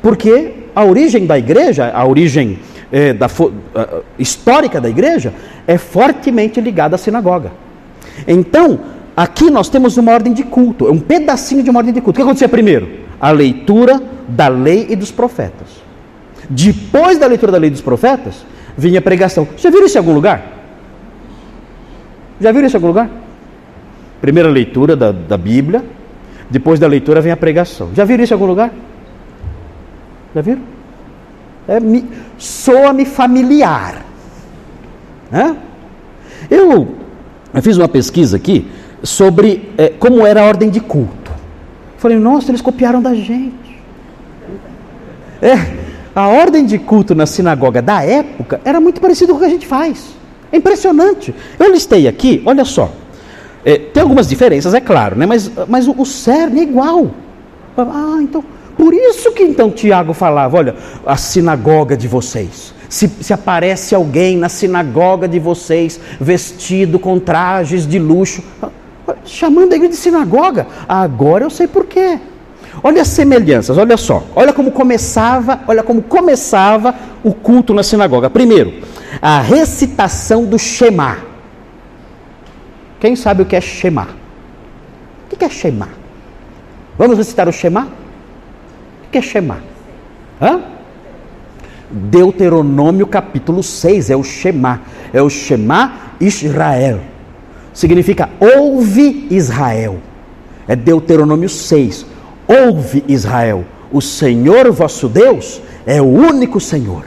[0.00, 2.58] Porque a origem da igreja, a origem
[2.94, 3.28] é, da,
[4.16, 5.34] histórica da igreja,
[5.66, 7.50] é fortemente ligada à sinagoga.
[8.28, 8.78] Então,
[9.16, 12.12] aqui nós temos uma ordem de culto, é um pedacinho de uma ordem de culto.
[12.12, 12.88] O que acontecia primeiro?
[13.20, 15.82] A leitura da lei e dos profetas.
[16.48, 18.46] Depois da leitura da lei e dos profetas,
[18.78, 19.48] vinha a pregação.
[19.56, 20.44] Já viram isso em algum lugar?
[22.40, 23.10] Já viram isso em algum lugar?
[24.20, 25.84] Primeira leitura da, da Bíblia,
[26.48, 27.90] depois da leitura vem a pregação.
[27.92, 28.72] Já viram isso em algum lugar?
[30.32, 30.73] Já viram?
[31.68, 31.78] É,
[32.38, 34.04] Soa-me familiar.
[35.32, 35.54] É?
[36.50, 36.88] Eu,
[37.52, 38.70] eu, fiz uma pesquisa aqui
[39.02, 41.32] sobre é, como era a ordem de culto.
[41.96, 43.82] Falei, nossa, eles copiaram da gente.
[45.40, 45.54] É,
[46.14, 49.50] a ordem de culto na sinagoga da época era muito parecida com o que a
[49.50, 50.14] gente faz.
[50.52, 51.34] É impressionante.
[51.58, 52.92] Eu listei aqui, olha só.
[53.64, 55.24] É, tem algumas diferenças, é claro, né?
[55.24, 57.10] mas, mas o, o cerne é igual.
[57.76, 58.44] Ah, então,
[58.76, 60.74] por isso que então Tiago falava: olha,
[61.06, 62.74] a sinagoga de vocês.
[62.88, 68.42] Se, se aparece alguém na sinagoga de vocês, vestido com trajes de luxo,
[69.24, 72.18] chamando a igreja de sinagoga, agora eu sei por quê.
[72.82, 74.22] Olha as semelhanças, olha só.
[74.34, 78.28] Olha como começava, olha como começava o culto na sinagoga.
[78.28, 78.74] Primeiro,
[79.20, 81.18] a recitação do Shema.
[83.00, 84.08] Quem sabe o que é Shema?
[85.32, 85.88] O que é Shema?
[86.98, 87.88] Vamos recitar o Shema?
[89.14, 89.58] Que é Shema?
[90.42, 90.60] Hã?
[91.88, 94.80] Deuteronômio capítulo 6 é o Shema.
[95.12, 96.98] É o Shema Israel.
[97.72, 99.98] Significa ouve Israel.
[100.66, 102.04] É Deuteronômio 6.
[102.48, 103.64] Ouve Israel.
[103.92, 107.04] O Senhor vosso Deus é o único Senhor.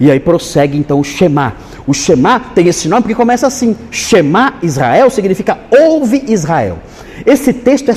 [0.00, 1.52] E aí prossegue então o Shema.
[1.86, 6.78] O Shema tem esse nome porque começa assim: Shema Israel significa ouve Israel.
[7.26, 7.94] Esse texto, é,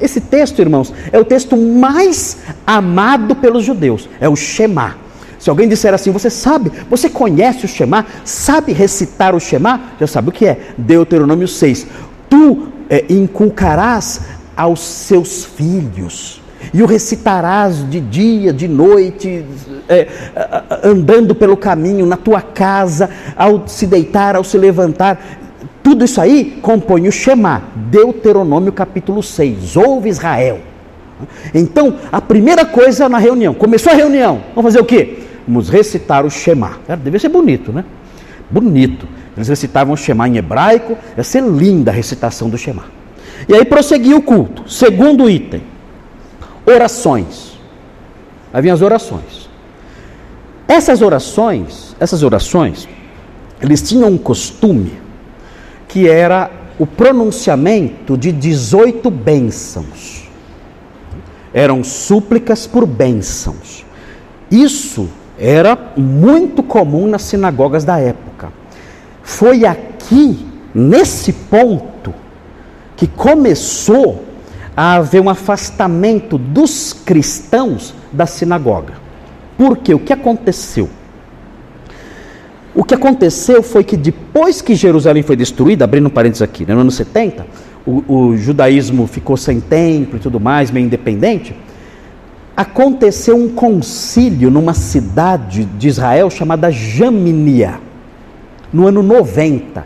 [0.00, 4.08] esse texto, irmãos, é o texto mais amado pelos judeus.
[4.18, 4.96] É o Shema.
[5.38, 10.06] Se alguém disser assim, você sabe, você conhece o Shema, sabe recitar o Shema, já
[10.06, 10.58] sabe o que é.
[10.78, 11.86] Deuteronômio 6.
[12.28, 14.22] Tu é, inculcarás
[14.56, 16.40] aos seus filhos
[16.72, 19.44] e o recitarás de dia, de noite,
[19.88, 20.06] é,
[20.84, 25.39] andando pelo caminho, na tua casa, ao se deitar, ao se levantar.
[25.82, 29.76] Tudo isso aí compõe o Shema, Deuteronômio capítulo 6.
[29.76, 30.60] Ouve Israel.
[31.54, 35.18] Então, a primeira coisa na reunião, começou a reunião, vamos fazer o quê?
[35.46, 36.78] Vamos recitar o Shema.
[37.02, 37.84] Deve ser bonito, né?
[38.50, 39.06] Bonito.
[39.36, 42.84] Eles recitavam o Shema em hebraico, ia ser linda a recitação do Shema.
[43.48, 44.70] E aí prosseguiu o culto.
[44.70, 45.62] Segundo item,
[46.66, 47.58] orações.
[48.52, 49.48] Havia as orações.
[50.68, 52.88] Essas orações, essas orações,
[53.60, 54.99] eles tinham um costume
[55.90, 56.48] que era
[56.78, 60.30] o pronunciamento de 18 bênçãos.
[61.52, 63.84] Eram súplicas por bênçãos.
[64.48, 68.52] Isso era muito comum nas sinagogas da época.
[69.20, 72.14] Foi aqui, nesse ponto,
[72.96, 74.24] que começou
[74.76, 78.94] a haver um afastamento dos cristãos da sinagoga.
[79.58, 79.92] Por quê?
[79.92, 80.88] O que aconteceu?
[82.74, 86.74] O que aconteceu foi que depois que Jerusalém foi destruída, abrindo um parênteses aqui, né,
[86.74, 87.44] no ano 70,
[87.84, 91.54] o, o judaísmo ficou sem templo e tudo mais, meio independente,
[92.56, 97.80] aconteceu um concílio numa cidade de Israel chamada Jaminia,
[98.72, 99.84] no ano 90.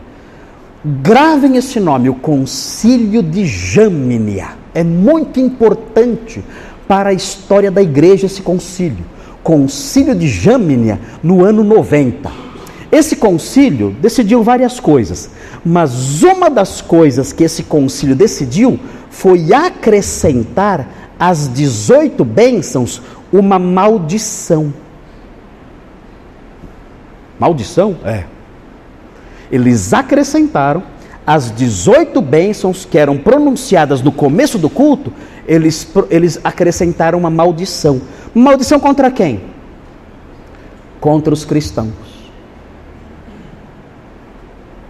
[0.85, 4.49] Gravem esse nome, o Concílio de Jaminia.
[4.75, 6.44] É muito importante
[6.87, 9.05] para a história da igreja esse concílio.
[9.42, 12.44] Concílio de Jâmnia, no ano 90.
[12.90, 15.31] Esse concílio decidiu várias coisas,
[15.64, 18.79] mas uma das coisas que esse concílio decidiu
[19.11, 23.01] foi acrescentar às 18 bênçãos
[23.33, 24.73] uma maldição.
[27.38, 27.97] Maldição?
[28.05, 28.25] É.
[29.51, 30.83] Eles acrescentaram
[31.27, 35.12] as 18 bênçãos que eram pronunciadas no começo do culto,
[35.47, 38.01] eles, eles acrescentaram uma maldição.
[38.35, 39.40] Maldição contra quem?
[41.01, 42.13] Contra os cristãos.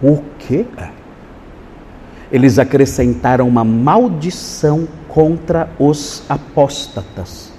[0.01, 0.65] O quê?
[2.31, 7.51] Eles acrescentaram uma maldição contra os apóstatas,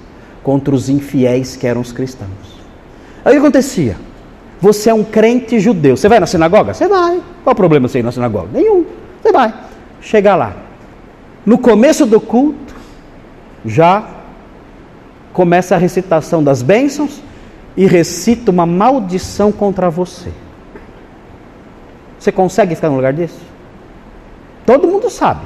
[0.42, 2.30] contra os infiéis que eram os cristãos.
[3.24, 3.96] Aí o que acontecia?
[4.60, 5.96] Você é um crente judeu.
[5.96, 6.74] Você vai na sinagoga?
[6.74, 7.20] Você vai.
[7.42, 8.48] Qual o problema você ir na sinagoga?
[8.52, 8.84] Nenhum.
[9.22, 9.52] Você vai.
[10.00, 10.54] Chega lá.
[11.44, 12.74] No começo do culto,
[13.64, 14.08] já
[15.32, 17.22] começa a recitação das bênçãos
[17.76, 20.30] e recita uma maldição contra você.
[22.18, 23.38] Você consegue ficar no lugar desse?
[24.64, 25.42] Todo mundo sabe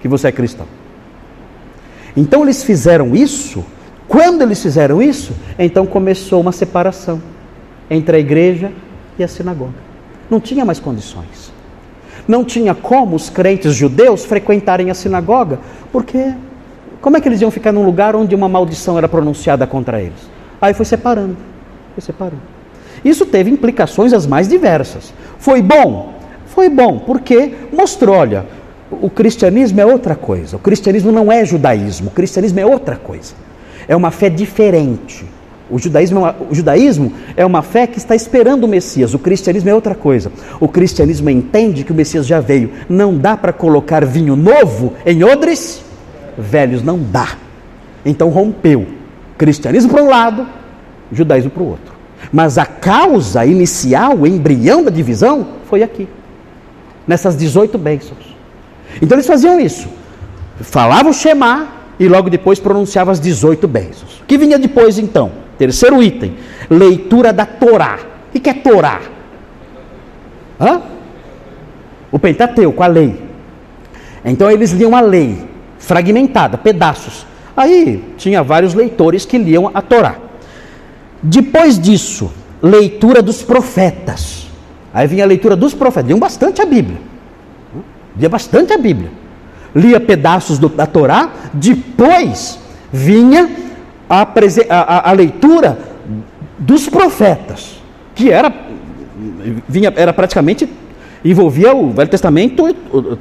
[0.00, 0.66] que você é cristão.
[2.16, 3.64] Então eles fizeram isso
[4.08, 7.20] Quando eles fizeram isso, então começou uma separação
[7.90, 8.72] entre a igreja
[9.18, 9.74] e a sinagoga.
[10.30, 11.52] Não tinha mais condições.
[12.26, 15.58] Não tinha como os crentes judeus frequentarem a sinagoga,
[15.92, 16.34] porque
[17.00, 20.30] como é que eles iam ficar num lugar onde uma maldição era pronunciada contra eles?
[20.60, 21.36] Aí foi separando,
[21.94, 22.55] foi separando.
[23.06, 25.14] Isso teve implicações as mais diversas.
[25.38, 26.14] Foi bom?
[26.46, 28.44] Foi bom, porque mostrou, olha,
[28.90, 30.56] o cristianismo é outra coisa.
[30.56, 33.34] O cristianismo não é judaísmo, o cristianismo é outra coisa.
[33.86, 35.24] É uma fé diferente.
[35.70, 39.14] O judaísmo, é uma, o judaísmo é uma fé que está esperando o Messias.
[39.14, 40.32] O cristianismo é outra coisa.
[40.58, 42.72] O cristianismo entende que o Messias já veio.
[42.88, 45.80] Não dá para colocar vinho novo em odres
[46.36, 46.82] velhos.
[46.82, 47.36] Não dá.
[48.04, 48.86] Então rompeu.
[49.38, 50.46] Cristianismo para um lado,
[51.12, 51.95] judaísmo para o outro.
[52.32, 56.08] Mas a causa inicial, o embrião da divisão, foi aqui.
[57.06, 58.36] Nessas 18 bênçãos.
[59.00, 59.88] Então eles faziam isso.
[60.60, 64.20] Falavam o Shema e logo depois pronunciavam as 18 bênçãos.
[64.20, 65.32] O que vinha depois então?
[65.58, 66.36] Terceiro item,
[66.68, 67.98] leitura da Torá.
[68.34, 69.00] O que é Torá?
[70.60, 70.82] Hã?
[72.10, 73.22] O Pentateuco, a lei.
[74.24, 75.38] Então eles liam a lei,
[75.78, 77.26] fragmentada, pedaços.
[77.56, 80.16] Aí tinha vários leitores que liam a Torá.
[81.28, 82.30] Depois disso,
[82.62, 84.46] leitura dos profetas.
[84.94, 86.98] Aí vinha a leitura dos profetas, liam bastante a Bíblia.
[88.16, 89.10] Lia bastante a Bíblia.
[89.74, 92.60] Lia pedaços do, da Torá, depois
[92.92, 93.50] vinha
[94.08, 94.22] a,
[94.70, 95.78] a, a leitura
[96.58, 97.82] dos profetas,
[98.14, 98.52] que era,
[99.68, 100.68] vinha, era praticamente,
[101.24, 102.72] envolvia o Velho Testamento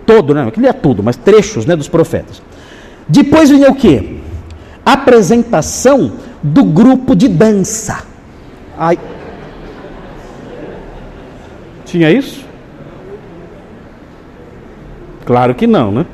[0.05, 0.49] todo, né?
[0.51, 2.41] que lia tudo, mas trechos né, dos profetas.
[3.09, 4.21] Depois vinha o que?
[4.85, 8.03] Apresentação do grupo de dança.
[8.77, 8.99] Ai.
[11.85, 12.45] Tinha isso?
[15.25, 16.05] Claro que não, né?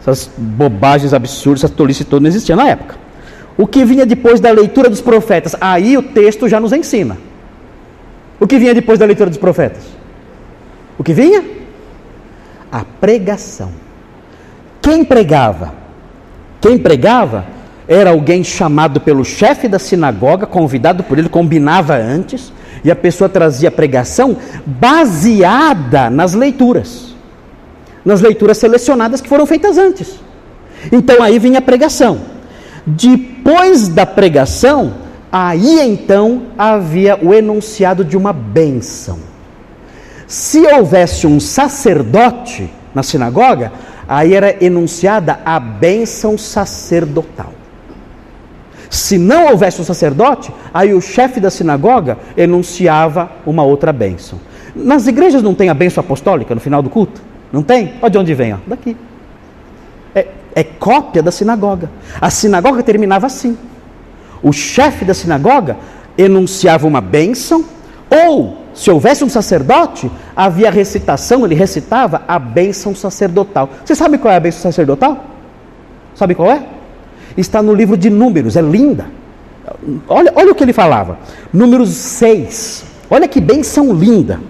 [0.00, 2.96] Essas bobagens absurdas, essa tolice toda não existia na época.
[3.56, 5.54] O que vinha depois da leitura dos profetas?
[5.60, 7.18] Aí o texto já nos ensina.
[8.40, 9.84] O que vinha depois da leitura dos profetas?
[10.98, 11.44] O que vinha?
[12.72, 13.70] A pregação.
[14.80, 15.74] Quem pregava?
[16.60, 17.44] Quem pregava
[17.90, 22.52] era alguém chamado pelo chefe da sinagoga, convidado por ele, combinava antes,
[22.84, 27.16] e a pessoa trazia pregação baseada nas leituras.
[28.04, 30.20] Nas leituras selecionadas que foram feitas antes.
[30.92, 32.20] Então aí vinha a pregação.
[32.86, 34.94] Depois da pregação,
[35.30, 39.18] aí então havia o enunciado de uma bênção.
[40.28, 43.72] Se houvesse um sacerdote na sinagoga,
[44.06, 47.59] aí era enunciada a bênção sacerdotal.
[48.90, 54.40] Se não houvesse um sacerdote, aí o chefe da sinagoga enunciava uma outra bênção.
[54.74, 57.22] Nas igrejas não tem a bênção apostólica no final do culto?
[57.52, 57.94] Não tem?
[58.02, 58.56] Olha de onde vem, ó.
[58.66, 58.96] daqui.
[60.12, 60.26] É,
[60.56, 61.88] é cópia da sinagoga.
[62.20, 63.56] A sinagoga terminava assim.
[64.42, 65.76] O chefe da sinagoga
[66.18, 67.64] enunciava uma bênção,
[68.10, 73.68] ou, se houvesse um sacerdote, havia recitação, ele recitava a bênção sacerdotal.
[73.84, 75.24] Você sabe qual é a bênção sacerdotal?
[76.16, 76.79] Sabe qual é?
[77.40, 79.06] Está no livro de Números, é linda.
[80.08, 81.18] Olha, olha o que ele falava.
[81.52, 82.84] Números 6.
[83.10, 84.40] Olha que bênção linda.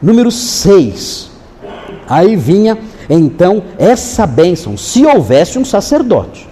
[0.00, 1.30] Número 6.
[2.08, 6.48] Aí vinha então essa bênção, se houvesse um sacerdote.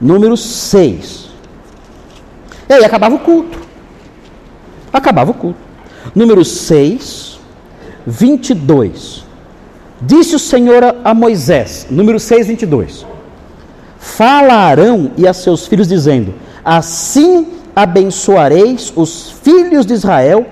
[0.00, 1.30] Número 6.
[2.68, 3.58] E aí acabava o culto.
[4.92, 5.58] Acabava o culto.
[6.14, 7.38] Número 6,
[8.06, 9.24] 22.
[10.00, 13.11] Disse o Senhor a Moisés, número 6, 22.
[14.02, 16.34] Fala a Arão e a seus filhos, dizendo:
[16.64, 20.44] Assim abençoareis os filhos de Israel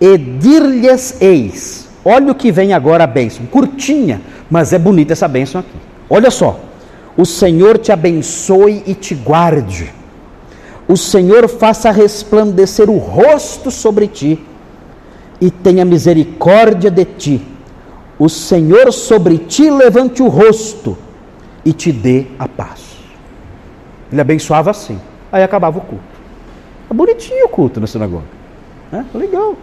[0.00, 1.86] e dir-lhes eis.
[2.02, 5.76] Olha o que vem agora a bênção, curtinha, mas é bonita essa bênção aqui.
[6.08, 6.58] Olha só.
[7.14, 9.92] O Senhor te abençoe e te guarde.
[10.88, 14.42] O Senhor faça resplandecer o rosto sobre ti
[15.40, 17.42] e tenha misericórdia de ti.
[18.18, 20.96] O Senhor sobre ti levante o rosto
[21.64, 22.83] e te dê a paz.
[24.14, 24.98] Ele abençoava assim.
[25.32, 26.04] Aí acabava o culto.
[26.88, 28.24] É bonitinho o culto na sinagoga.
[28.92, 29.56] É legal.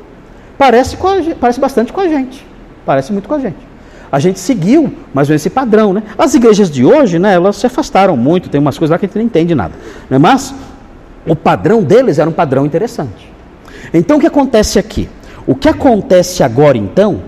[0.58, 2.46] Parece, a, parece bastante com a gente.
[2.86, 3.72] Parece muito com a gente
[4.12, 5.94] a gente seguiu mais ou menos esse padrão.
[5.94, 6.04] Né?
[6.18, 9.08] As igrejas de hoje, né, elas se afastaram muito, tem umas coisas lá que a
[9.08, 9.74] gente não entende nada.
[10.10, 10.18] Né?
[10.18, 10.54] Mas
[11.26, 13.32] o padrão deles era um padrão interessante.
[13.94, 15.08] Então o que acontece aqui?
[15.48, 17.22] O que acontece agora então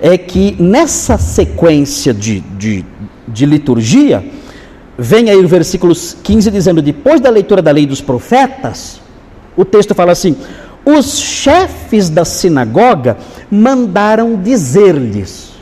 [0.00, 2.84] é que nessa sequência de, de,
[3.26, 4.24] de liturgia,
[4.98, 9.00] vem aí o versículo 15 dizendo: depois da leitura da lei dos profetas,
[9.56, 10.36] o texto fala assim:
[10.84, 13.16] os chefes da sinagoga
[13.50, 15.54] mandaram dizer-lhes.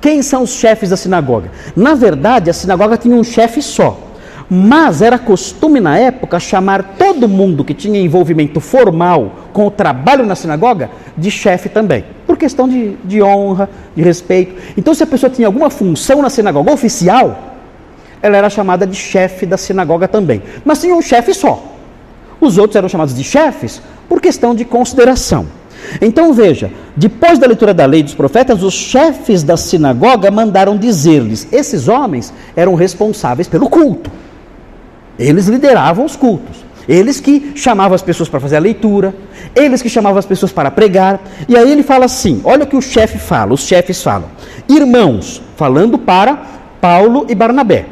[0.00, 1.50] Quem são os chefes da sinagoga?
[1.76, 4.08] Na verdade, a sinagoga tinha um chefe só.
[4.50, 10.26] Mas era costume na época chamar todo mundo que tinha envolvimento formal com o trabalho
[10.26, 14.54] na sinagoga de chefe também, por questão de, de honra, de respeito.
[14.76, 17.51] Então, se a pessoa tinha alguma função na sinagoga oficial,
[18.22, 20.42] ela era chamada de chefe da sinagoga também.
[20.64, 21.62] Mas tinha um chefe só.
[22.40, 25.46] Os outros eram chamados de chefes por questão de consideração.
[26.00, 31.48] Então veja, depois da leitura da lei dos profetas, os chefes da sinagoga mandaram dizer-lhes:
[31.50, 34.10] esses homens eram responsáveis pelo culto.
[35.18, 36.64] Eles lideravam os cultos.
[36.88, 39.14] Eles que chamavam as pessoas para fazer a leitura,
[39.54, 41.20] eles que chamavam as pessoas para pregar.
[41.48, 44.28] E aí ele fala assim: olha o que o chefe fala, os chefes falam.
[44.68, 46.42] Irmãos, falando para
[46.80, 47.86] Paulo e Barnabé.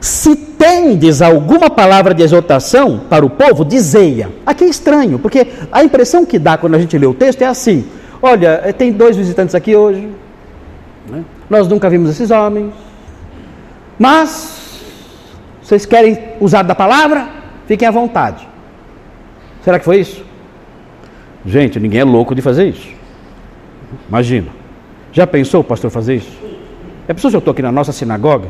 [0.00, 4.28] Se tendes alguma palavra de exortação para o povo, dizei-a.
[4.44, 7.46] Aqui é estranho, porque a impressão que dá quando a gente lê o texto é
[7.46, 7.86] assim:
[8.20, 10.08] olha, eh, tem dois visitantes aqui hoje,
[11.08, 11.24] né?
[11.48, 12.72] nós nunca vimos esses homens,
[13.98, 14.80] mas
[15.62, 17.28] vocês querem usar da palavra?
[17.66, 18.46] Fiquem à vontade.
[19.62, 20.24] Será que foi isso?
[21.44, 22.88] Gente, ninguém é louco de fazer isso.
[24.08, 24.48] Imagina.
[25.12, 26.38] Já pensou o pastor fazer isso?
[27.08, 28.48] É pessoa que eu estou aqui na nossa sinagoga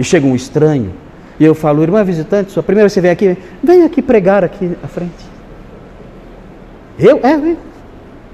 [0.00, 0.94] e chega um estranho
[1.38, 4.88] e eu falo, irmã visitante, sua primeira você vem aqui, vem aqui pregar aqui à
[4.88, 5.26] frente.
[6.98, 7.20] Eu?
[7.22, 7.58] É, vem.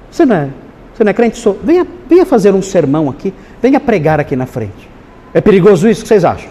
[0.09, 0.49] Você não é,
[0.95, 1.39] você não é crente?
[1.39, 1.59] Sou.
[1.63, 4.89] Venha, venha fazer um sermão aqui, venha pregar aqui na frente.
[5.35, 6.03] É perigoso isso?
[6.03, 6.49] Que vocês acham?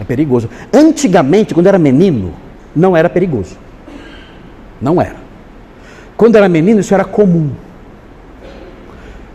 [0.00, 0.48] É perigoso.
[0.72, 2.32] Antigamente, quando era menino,
[2.74, 3.56] não era perigoso.
[4.80, 5.16] Não era.
[6.16, 7.50] Quando era menino, isso era comum.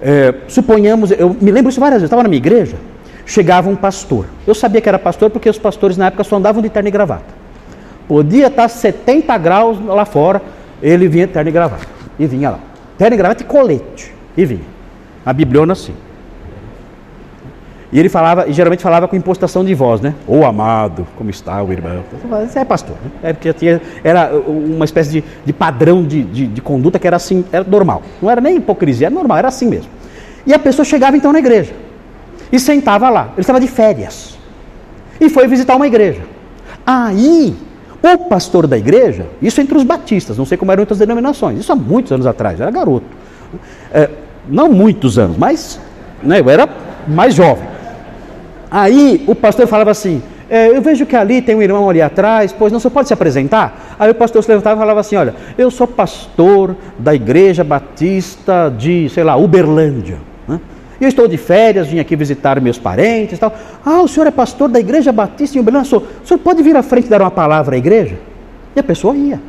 [0.01, 2.77] É, suponhamos, eu me lembro isso várias vezes, eu estava na minha igreja,
[3.25, 4.27] chegava um pastor.
[4.45, 6.91] Eu sabia que era pastor porque os pastores na época só andavam de terno e
[6.91, 7.33] gravata.
[8.07, 10.41] Podia estar 70 graus lá fora,
[10.81, 11.87] ele vinha de terno e gravata.
[12.19, 12.59] E vinha lá.
[12.97, 14.13] Terno e gravata e colete.
[14.37, 14.61] E vinha.
[15.25, 15.93] A Bibliona assim.
[17.91, 20.13] E ele falava, e geralmente falava com impostação de voz, né?
[20.27, 22.03] Ô oh, amado, como está o irmão?
[22.45, 23.29] Você é pastor, né?
[23.29, 27.15] É porque tinha, era uma espécie de, de padrão de, de, de, conduta que era
[27.15, 28.01] assim, era normal.
[28.21, 29.89] Não era nem hipocrisia, era normal, era assim mesmo.
[30.45, 31.73] E a pessoa chegava então na igreja
[32.51, 33.29] e sentava lá.
[33.33, 34.37] Ele estava de férias
[35.19, 36.21] e foi visitar uma igreja.
[36.85, 37.55] Aí,
[38.03, 41.71] o pastor da igreja, isso entre os batistas, não sei como eram outras denominações, isso
[41.71, 43.05] há muitos anos atrás, era garoto.
[43.91, 44.09] É,
[44.47, 45.79] não muitos anos, mas
[46.21, 46.69] né, eu era
[47.07, 47.67] mais jovem.
[48.69, 52.53] Aí o pastor falava assim: é, Eu vejo que ali tem um irmão ali atrás,
[52.53, 53.95] pois não, você pode se apresentar?
[53.97, 58.73] Aí o pastor se levantava e falava assim: Olha, eu sou pastor da Igreja Batista
[58.75, 60.17] de, sei lá, Uberlândia.
[60.99, 63.53] Eu estou de férias, vim aqui visitar meus parentes e tal.
[63.85, 65.97] Ah, o senhor é pastor da Igreja Batista em Uberlândia?
[65.97, 68.15] O senhor pode vir à frente dar uma palavra à igreja?
[68.75, 69.39] E a pessoa ia.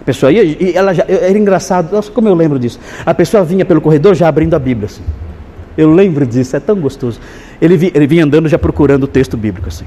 [0.00, 2.80] A pessoa ia e ela já, era engraçado, nossa, como eu lembro disso.
[3.04, 5.02] A pessoa vinha pelo corredor já abrindo a Bíblia assim.
[5.76, 7.20] Eu lembro disso, é tão gostoso.
[7.60, 9.84] Ele, ele vinha andando já procurando o texto bíblico assim.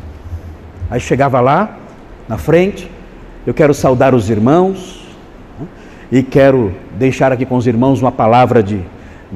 [0.89, 1.77] Aí chegava lá,
[2.27, 2.89] na frente,
[3.45, 5.05] eu quero saudar os irmãos
[5.59, 5.67] né,
[6.11, 8.79] e quero deixar aqui com os irmãos uma palavra de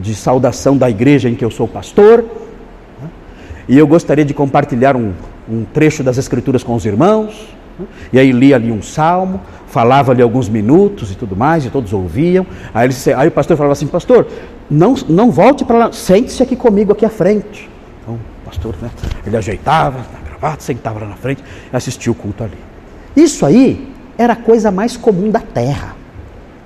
[0.02, 2.24] de saudação da igreja em que eu sou pastor.
[3.02, 3.10] Né?
[3.68, 5.14] E eu gostaria de compartilhar um,
[5.50, 7.48] um trecho das Escrituras com os irmãos.
[7.80, 7.86] Né?
[8.14, 11.92] E aí lia ali um salmo, falava ali alguns minutos e tudo mais, e todos
[11.94, 12.46] ouviam.
[12.74, 14.28] Aí, ele, aí o pastor falava assim: Pastor,
[14.70, 17.70] não, não volte para lá, sente-se aqui comigo, aqui à frente.
[18.02, 18.90] Então, o pastor, né,
[19.26, 22.58] ele ajeitava a gravata, sentava lá na frente e assistia o culto ali.
[23.16, 25.96] Isso aí era a coisa mais comum da terra.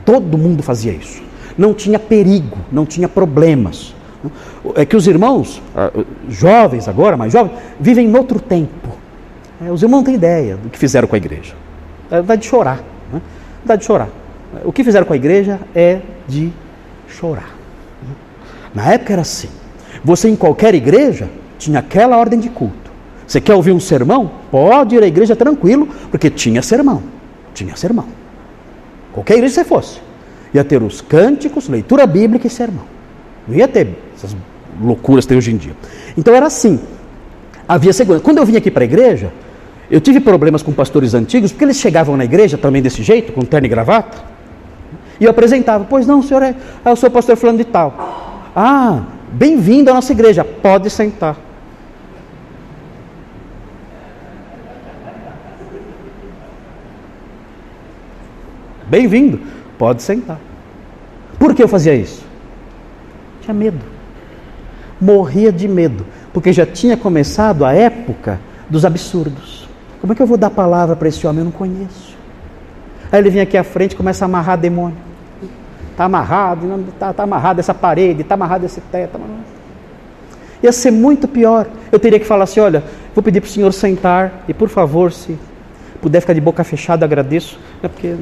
[0.04, 3.94] Todo mundo fazia isso não tinha perigo, não tinha problemas.
[4.76, 5.92] É que os irmãos, ah,
[6.30, 8.90] jovens agora, mais jovens, vivem em outro tempo.
[9.66, 11.54] É, os irmãos não têm ideia do que fizeram com a igreja.
[12.10, 12.84] É, dá de chorar.
[13.12, 13.22] Né?
[13.66, 14.10] Dá de chorar.
[14.64, 16.52] O que fizeram com a igreja é de
[17.08, 17.56] chorar.
[18.74, 19.50] Na época era assim.
[20.04, 22.92] Você em qualquer igreja tinha aquela ordem de culto.
[23.28, 24.32] Você quer ouvir um sermão?
[24.50, 27.04] Pode ir à igreja tranquilo, porque tinha sermão.
[27.54, 28.06] Tinha sermão.
[29.14, 30.02] Qualquer igreja que você fosse.
[30.54, 32.86] Ia ter os cânticos, leitura bíblica e sermão.
[33.48, 34.36] Não ia ter essas
[34.82, 35.76] loucuras que tem hoje em dia.
[36.18, 36.80] Então era assim.
[37.68, 38.24] Havia segurança.
[38.24, 39.32] Quando eu vim aqui para a igreja,
[39.90, 43.42] eu tive problemas com pastores antigos, porque eles chegavam na igreja também desse jeito, com
[43.42, 44.18] terno e gravata.
[45.20, 48.52] E eu apresentava, pois não, senhor é, eu sou pastor falando de tal.
[48.56, 51.38] Ah, bem-vindo à nossa igreja, pode sentar.
[58.88, 59.40] Bem-vindo.
[59.82, 60.40] Pode sentar.
[61.40, 62.24] Por que eu fazia isso?
[63.42, 63.80] Tinha medo.
[65.02, 69.68] Morria de medo, porque já tinha começado a época dos absurdos.
[70.00, 71.40] Como é que eu vou dar palavra para esse homem?
[71.40, 72.16] Eu não conheço.
[73.12, 74.98] Aí ele vem aqui à frente e começa a amarrar demônio.
[75.90, 79.18] Está amarrado, está tá amarrado essa parede, está amarrado esse teto.
[79.18, 79.20] Tá
[80.62, 81.66] Ia ser muito pior.
[81.92, 85.12] Eu teria que falar assim: olha, Vou pedir para o senhor sentar e, por favor,
[85.12, 85.38] se
[86.02, 87.60] puder ficar de boca fechada, agradeço.
[87.84, 88.16] É porque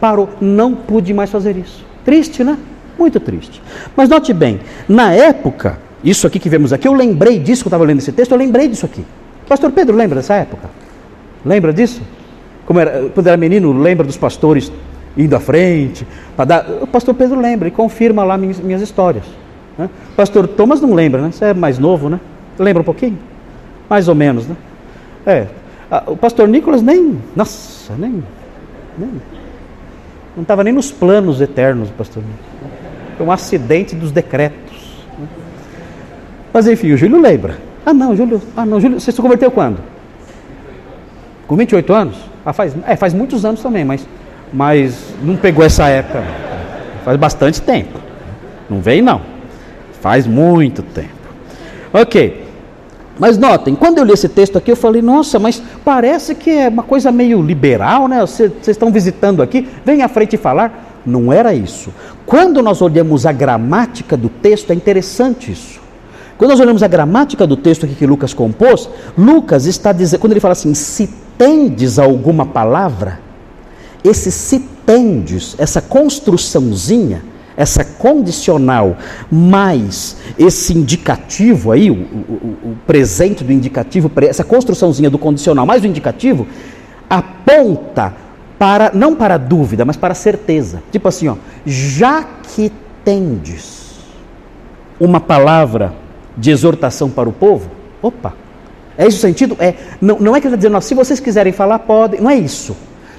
[0.00, 1.84] parou, não pude mais fazer isso.
[2.04, 2.56] Triste, né?
[2.98, 3.62] Muito triste.
[3.96, 7.70] Mas note bem, na época, isso aqui que vemos aqui, eu lembrei disso que eu
[7.70, 9.04] estava lendo esse texto, eu lembrei disso aqui.
[9.48, 10.68] Pastor Pedro lembra dessa época?
[11.44, 12.00] Lembra disso?
[12.64, 14.72] Como era, quando era menino, lembra dos pastores
[15.16, 16.06] indo à frente?
[16.46, 16.66] Dar...
[16.82, 19.24] O pastor Pedro lembra e confirma lá minhas, minhas histórias.
[19.78, 19.88] Né?
[20.16, 21.30] Pastor Thomas não lembra, né?
[21.30, 22.18] Você é mais novo, né?
[22.58, 23.18] Lembra um pouquinho?
[23.88, 24.56] Mais ou menos, né?
[25.26, 25.46] É.
[26.06, 27.20] O pastor Nicolas nem.
[27.36, 28.22] Nossa, nem.
[28.98, 29.10] nem
[30.36, 32.22] não estava nem nos planos eternos, pastor.
[33.16, 34.76] Foi um acidente dos decretos.
[35.18, 35.26] Né?
[36.52, 37.56] Mas enfim, o Júlio lembra.
[37.86, 38.42] Ah não, Júlio.
[38.54, 39.78] Ah não, Júlio, você se converteu quando?
[41.46, 42.16] Com 28 anos?
[42.44, 44.06] Ah, faz, é, faz muitos anos também, mas,
[44.52, 46.22] mas não pegou essa época.
[47.02, 47.98] Faz bastante tempo.
[48.68, 49.22] Não vem não.
[50.00, 51.08] Faz muito tempo.
[51.92, 52.45] Ok.
[53.18, 56.68] Mas notem, quando eu li esse texto aqui, eu falei, nossa, mas parece que é
[56.68, 58.20] uma coisa meio liberal, né?
[58.20, 61.02] Vocês estão visitando aqui, vem à frente falar.
[61.06, 61.90] Não era isso.
[62.26, 65.80] Quando nós olhamos a gramática do texto, é interessante isso.
[66.36, 70.32] Quando nós olhamos a gramática do texto aqui que Lucas compôs, Lucas está dizendo, quando
[70.32, 71.08] ele fala assim, se
[71.38, 73.20] tendes alguma palavra,
[74.04, 77.22] esse se tendes, essa construçãozinha,
[77.56, 78.96] essa condicional,
[79.30, 85.82] mais esse indicativo aí, o, o, o presente do indicativo, essa construçãozinha do condicional, mais
[85.82, 86.46] o indicativo,
[87.08, 88.14] aponta
[88.58, 90.82] para, não para dúvida, mas para certeza.
[90.90, 92.70] Tipo assim, ó, já que
[93.04, 93.96] tendes
[94.98, 95.94] uma palavra
[96.36, 97.70] de exortação para o povo,
[98.02, 98.34] opa,
[98.98, 99.56] é esse o sentido?
[99.58, 102.30] É, não, não é que ele está dizendo, ó, se vocês quiserem falar, podem, não
[102.30, 102.76] é isso.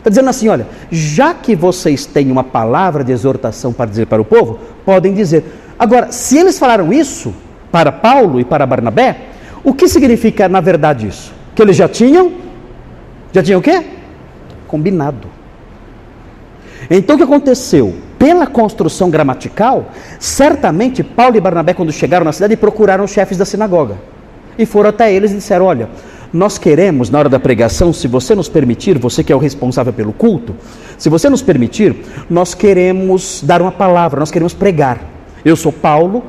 [0.08, 4.22] Está dizendo assim: olha, já que vocês têm uma palavra de exortação para dizer para
[4.22, 5.43] o povo, podem dizer.
[5.78, 7.34] Agora, se eles falaram isso
[7.70, 9.18] para Paulo e para Barnabé,
[9.66, 11.34] o que significa na verdade isso?
[11.53, 12.32] Que eles já tinham?
[13.34, 13.86] Já tinham o quê?
[14.66, 15.28] Combinado.
[16.89, 17.93] Então o que aconteceu?
[18.18, 23.43] Pela construção gramatical, certamente Paulo e Barnabé, quando chegaram na cidade, procuraram os chefes da
[23.43, 23.97] sinagoga.
[24.58, 25.89] E foram até eles e disseram: Olha,
[26.34, 29.93] nós queremos, na hora da pregação, se você nos permitir, você que é o responsável
[29.93, 30.55] pelo culto,
[30.97, 31.95] se você nos permitir,
[32.30, 35.01] nós queremos dar uma palavra, nós queremos pregar.
[35.45, 36.23] Eu sou Paulo,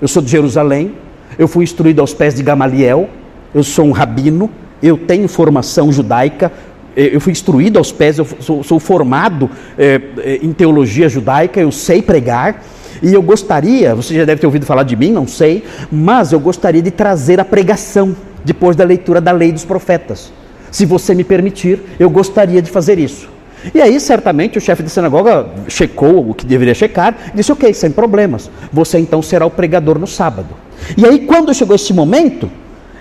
[0.00, 0.94] eu sou de Jerusalém,
[1.38, 3.08] eu fui instruído aos pés de Gamaliel,
[3.54, 4.50] eu sou um rabino,
[4.82, 6.52] eu tenho formação judaica,
[6.96, 10.00] eu fui instruído aos pés, eu sou, sou formado é,
[10.42, 12.62] em teologia judaica, eu sei pregar.
[13.02, 16.40] E eu gostaria, você já deve ter ouvido falar de mim, não sei, mas eu
[16.40, 18.14] gostaria de trazer a pregação
[18.44, 20.32] depois da leitura da lei dos profetas.
[20.70, 23.28] Se você me permitir, eu gostaria de fazer isso.
[23.74, 27.72] E aí, certamente, o chefe da sinagoga checou o que deveria checar e disse: Ok,
[27.74, 30.48] sem problemas, você então será o pregador no sábado.
[30.96, 32.50] E aí, quando chegou esse momento,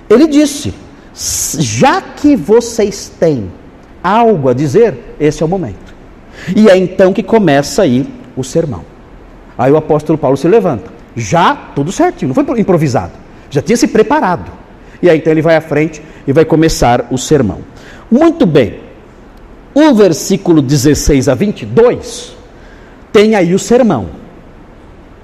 [0.09, 0.73] ele disse:
[1.13, 3.49] Já que vocês têm
[4.03, 5.93] algo a dizer, esse é o momento.
[6.55, 8.83] E é então que começa aí o sermão.
[9.57, 13.11] Aí o apóstolo Paulo se levanta, já tudo certinho, não foi improvisado,
[13.49, 14.58] já tinha se preparado.
[15.01, 17.59] E aí então ele vai à frente e vai começar o sermão.
[18.09, 18.79] Muito bem.
[19.73, 22.35] O versículo 16 a 22
[23.11, 24.09] tem aí o sermão.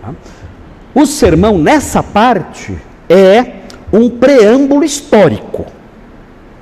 [0.01, 0.13] Tá?
[0.93, 2.77] O sermão nessa parte
[3.09, 3.45] é
[3.91, 5.65] um preâmbulo histórico.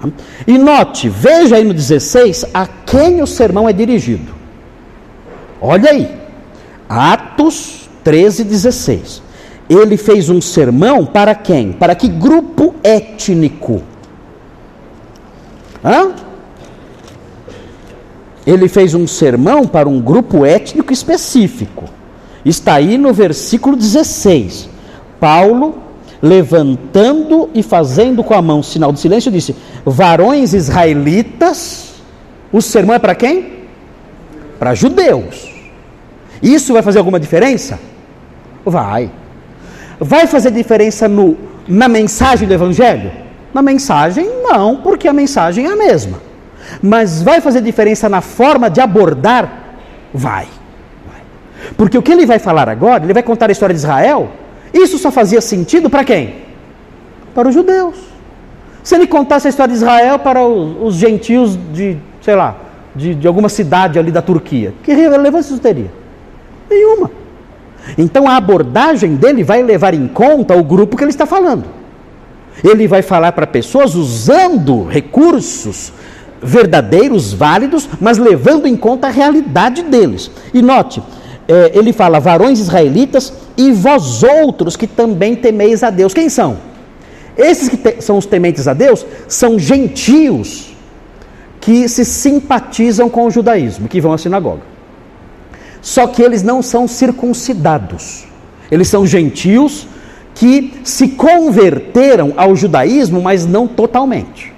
[0.01, 0.09] Tá?
[0.47, 4.33] E note, veja aí no 16 a quem o sermão é dirigido.
[5.61, 6.09] Olha aí,
[6.89, 9.22] Atos 13, 16
[9.69, 11.71] ele fez um sermão para quem?
[11.71, 13.81] Para que grupo étnico?
[15.83, 16.11] Hã?
[18.45, 21.85] Ele fez um sermão para um grupo étnico específico.
[22.43, 24.69] Está aí no versículo 16.
[25.19, 25.81] Paulo,
[26.21, 29.55] levantando e fazendo com a mão sinal de silêncio, disse:
[29.85, 31.93] Varões israelitas,
[32.51, 33.63] o sermão é para quem?
[34.59, 35.53] Para judeus.
[36.41, 37.79] Isso vai fazer alguma diferença?
[38.65, 39.09] Vai.
[39.99, 41.37] Vai fazer diferença no,
[41.67, 43.11] na mensagem do Evangelho?
[43.53, 46.19] Na mensagem, não, porque a mensagem é a mesma.
[46.81, 49.51] Mas vai fazer diferença na forma de abordar?
[50.13, 50.47] Vai.
[51.07, 51.21] vai.
[51.77, 54.29] Porque o que ele vai falar agora, ele vai contar a história de Israel,
[54.73, 56.35] isso só fazia sentido para quem?
[57.35, 57.97] Para os judeus.
[58.83, 62.57] Se ele contasse a história de Israel para os, os gentios de, sei lá,
[62.95, 65.91] de, de alguma cidade ali da Turquia, que relevância isso teria?
[66.69, 67.22] Nenhuma.
[67.97, 71.65] Então a abordagem dele vai levar em conta o grupo que ele está falando.
[72.63, 75.91] Ele vai falar para pessoas usando recursos
[76.41, 80.29] verdadeiros, válidos, mas levando em conta a realidade deles.
[80.53, 81.01] E note,
[81.47, 86.13] é, ele fala: varões israelitas e vós outros que também temeis a Deus.
[86.13, 86.57] Quem são?
[87.37, 90.73] Esses que te, são os tementes a Deus são gentios
[91.59, 94.72] que se simpatizam com o judaísmo, que vão à sinagoga.
[95.83, 98.23] Só que eles não são circuncidados.
[98.71, 99.85] Eles são gentios
[100.33, 104.53] que se converteram ao judaísmo, mas não totalmente.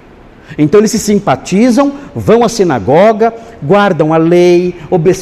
[0.56, 4.76] Então eles se simpatizam, vão à sinagoga, guardam a lei,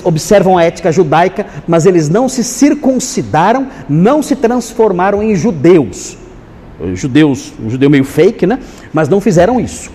[0.04, 6.18] observam a ética judaica, mas eles não se circuncidaram, não se transformaram em judeus.
[6.92, 8.58] Judeus, um judeu meio fake, né?
[8.92, 9.90] Mas não fizeram isso.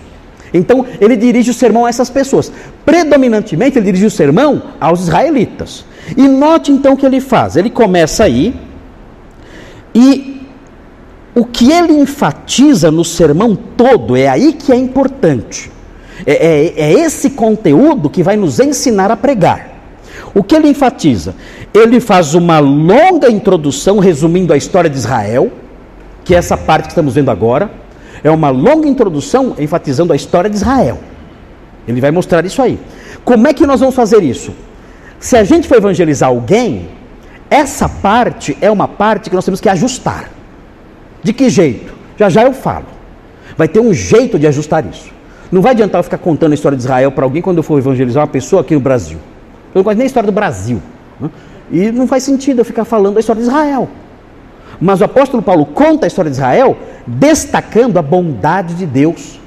[0.52, 2.52] Então ele dirige o sermão a essas pessoas.
[2.84, 5.84] Predominantemente ele dirige o sermão aos israelitas.
[6.16, 7.56] E note então o que ele faz.
[7.56, 8.54] Ele começa aí
[9.94, 10.46] e
[11.34, 15.70] o que ele enfatiza no sermão todo é aí que é importante.
[16.26, 19.70] É, é, é, esse conteúdo que vai nos ensinar a pregar.
[20.34, 21.34] O que ele enfatiza?
[21.72, 25.50] Ele faz uma longa introdução resumindo a história de Israel,
[26.24, 27.70] que é essa parte que estamos vendo agora.
[28.22, 30.98] É uma longa introdução enfatizando a história de Israel.
[31.86, 32.78] Ele vai mostrar isso aí.
[33.24, 34.52] Como é que nós vamos fazer isso?
[35.18, 36.88] Se a gente for evangelizar alguém,
[37.48, 40.30] essa parte é uma parte que nós temos que ajustar.
[41.22, 41.92] De que jeito?
[42.16, 42.86] Já já eu falo.
[43.56, 45.10] Vai ter um jeito de ajustar isso.
[45.50, 47.78] Não vai adiantar eu ficar contando a história de Israel para alguém quando eu for
[47.78, 49.18] evangelizar uma pessoa aqui no Brasil.
[49.74, 50.80] Eu não conheço nem a história do Brasil.
[51.20, 51.28] Né?
[51.72, 53.88] E não faz sentido eu ficar falando da história de Israel.
[54.80, 56.76] Mas o apóstolo Paulo conta a história de Israel
[57.06, 59.40] destacando a bondade de Deus,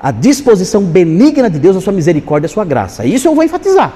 [0.00, 3.04] a disposição benigna de Deus, a sua misericórdia, a sua graça.
[3.04, 3.92] Isso eu vou enfatizar.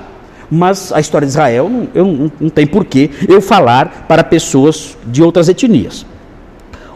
[0.51, 5.23] Mas a história de Israel, eu não, não tem porquê eu falar para pessoas de
[5.23, 6.05] outras etnias.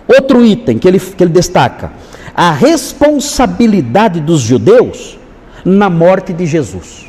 [0.08, 1.92] Outro item que ele, que ele destaca:
[2.34, 5.18] a responsabilidade dos judeus
[5.64, 7.06] na morte de Jesus.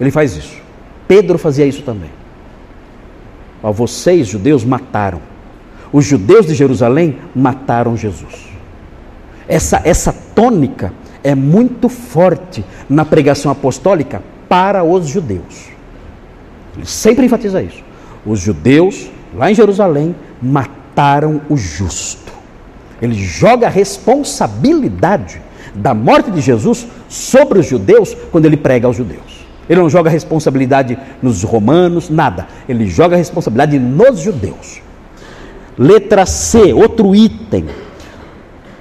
[0.00, 0.56] Ele faz isso.
[1.06, 2.10] Pedro fazia isso também.
[3.62, 5.20] Vocês, judeus, mataram.
[5.92, 8.48] Os judeus de Jerusalém mataram Jesus.
[9.48, 10.92] Essa, essa tônica
[11.24, 15.68] é muito forte na pregação apostólica para os judeus.
[16.76, 17.82] Ele sempre enfatiza isso.
[18.24, 22.32] Os judeus, lá em Jerusalém, mataram o justo.
[23.02, 25.40] Ele joga a responsabilidade
[25.74, 29.46] da morte de Jesus sobre os judeus quando ele prega aos judeus.
[29.68, 32.48] Ele não joga a responsabilidade nos romanos, nada.
[32.68, 34.80] Ele joga a responsabilidade nos judeus.
[35.82, 37.64] Letra C, outro item.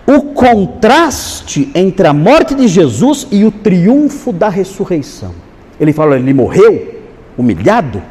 [0.06, 5.34] O contraste entre a morte de Jesus e o triunfo da ressurreição.
[5.80, 7.00] Ele fala, ele morreu
[7.38, 8.02] humilhado,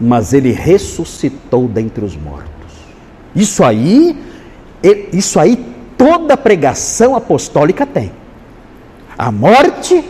[0.00, 2.48] mas ele ressuscitou dentre os mortos.
[3.36, 4.16] Isso aí,
[5.12, 5.62] isso aí
[5.98, 8.12] toda pregação apostólica tem.
[9.18, 10.02] A morte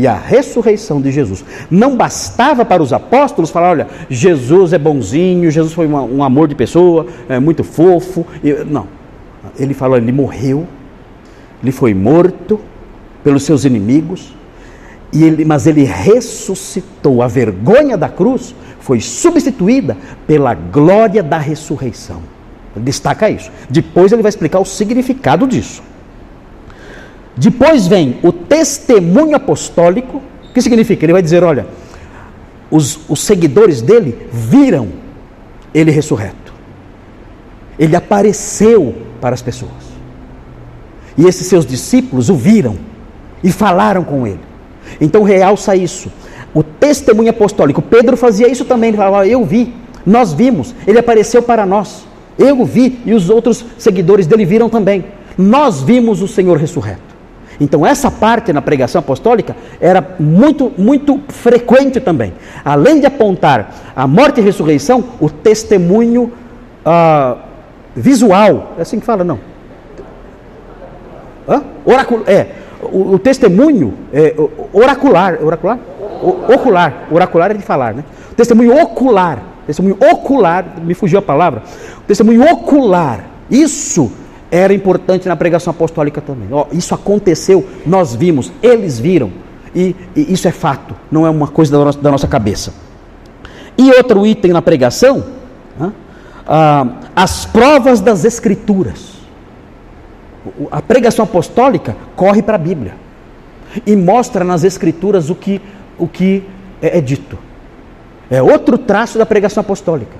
[0.00, 1.44] e a ressurreição de Jesus.
[1.70, 6.54] Não bastava para os apóstolos falar: olha, Jesus é bonzinho, Jesus foi um amor de
[6.54, 8.26] pessoa, é muito fofo.
[8.66, 8.86] Não.
[9.58, 10.66] Ele falou: ele morreu,
[11.62, 12.58] ele foi morto
[13.22, 14.34] pelos seus inimigos,
[15.12, 17.22] e ele, mas ele ressuscitou.
[17.22, 22.22] A vergonha da cruz foi substituída pela glória da ressurreição.
[22.74, 23.50] Ele destaca isso.
[23.68, 25.82] Depois ele vai explicar o significado disso.
[27.36, 30.22] Depois vem o testemunho apostólico.
[30.48, 31.04] O que significa?
[31.04, 31.66] Ele vai dizer: olha,
[32.70, 34.88] os, os seguidores dele viram
[35.74, 36.52] ele ressurreto.
[37.78, 39.90] Ele apareceu para as pessoas.
[41.16, 42.76] E esses seus discípulos o viram
[43.42, 44.40] e falaram com ele.
[45.00, 46.10] Então realça isso.
[46.54, 47.82] O testemunho apostólico.
[47.82, 48.88] Pedro fazia isso também.
[48.88, 49.74] Ele falava: Eu vi,
[50.04, 52.04] nós vimos, ele apareceu para nós.
[52.38, 55.04] Eu vi e os outros seguidores dele viram também.
[55.36, 57.09] Nós vimos o Senhor ressurreto.
[57.60, 62.32] Então, essa parte na pregação apostólica era muito, muito frequente também.
[62.64, 66.32] Além de apontar a morte e ressurreição, o testemunho
[66.86, 67.38] uh,
[67.94, 68.74] visual.
[68.78, 69.38] É assim que fala, não?
[71.46, 71.62] Hã?
[72.26, 72.46] É.
[72.82, 74.34] O, o testemunho é,
[74.72, 75.38] oracular.
[75.42, 75.78] Oracular?
[76.22, 77.08] O, ocular.
[77.10, 78.04] Oracular é de falar, né?
[78.32, 81.62] O testemunho ocular testemunho ocular, me fugiu a palavra,
[82.06, 83.24] testemunho ocular.
[83.48, 84.10] Isso
[84.50, 86.48] era importante na pregação apostólica também.
[86.50, 89.30] Ó, isso aconteceu, nós vimos, eles viram.
[89.74, 92.74] E, e isso é fato, não é uma coisa da nossa, da nossa cabeça.
[93.78, 95.24] E outro item na pregação,
[96.46, 99.20] ah, as provas das Escrituras.
[100.70, 102.94] A pregação apostólica corre para a Bíblia
[103.86, 105.60] e mostra nas Escrituras o que,
[105.96, 106.42] o que
[106.82, 107.38] é, é dito.
[108.28, 110.16] É outro traço da pregação apostólica.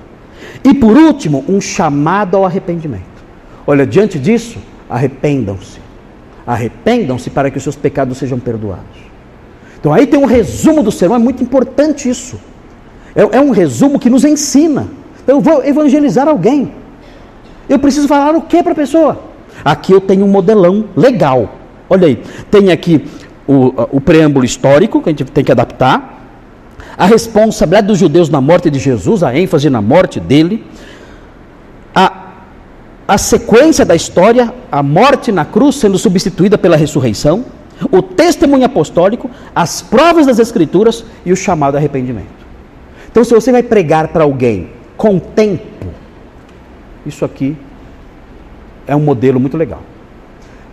[0.63, 3.10] E por último, um chamado ao arrependimento.
[3.65, 4.57] Olha, diante disso,
[4.89, 5.79] arrependam-se.
[6.45, 9.11] Arrependam-se para que os seus pecados sejam perdoados.
[9.79, 12.39] Então aí tem um resumo do sermão, é muito importante isso.
[13.15, 14.87] É, é um resumo que nos ensina.
[15.23, 16.71] Então, eu vou evangelizar alguém.
[17.69, 19.21] Eu preciso falar o que para a pessoa?
[19.63, 21.55] Aqui eu tenho um modelão legal.
[21.89, 23.05] Olha aí, tem aqui
[23.47, 26.19] o, o preâmbulo histórico, que a gente tem que adaptar,
[26.97, 30.63] a responsabilidade dos judeus na morte de Jesus, a ênfase na morte dele,
[33.11, 37.43] a sequência da história, a morte na cruz sendo substituída pela ressurreição,
[37.91, 42.29] o testemunho apostólico, as provas das Escrituras e o chamado arrependimento.
[43.11, 45.87] Então, se você vai pregar para alguém com tempo,
[47.05, 47.57] isso aqui
[48.87, 49.81] é um modelo muito legal.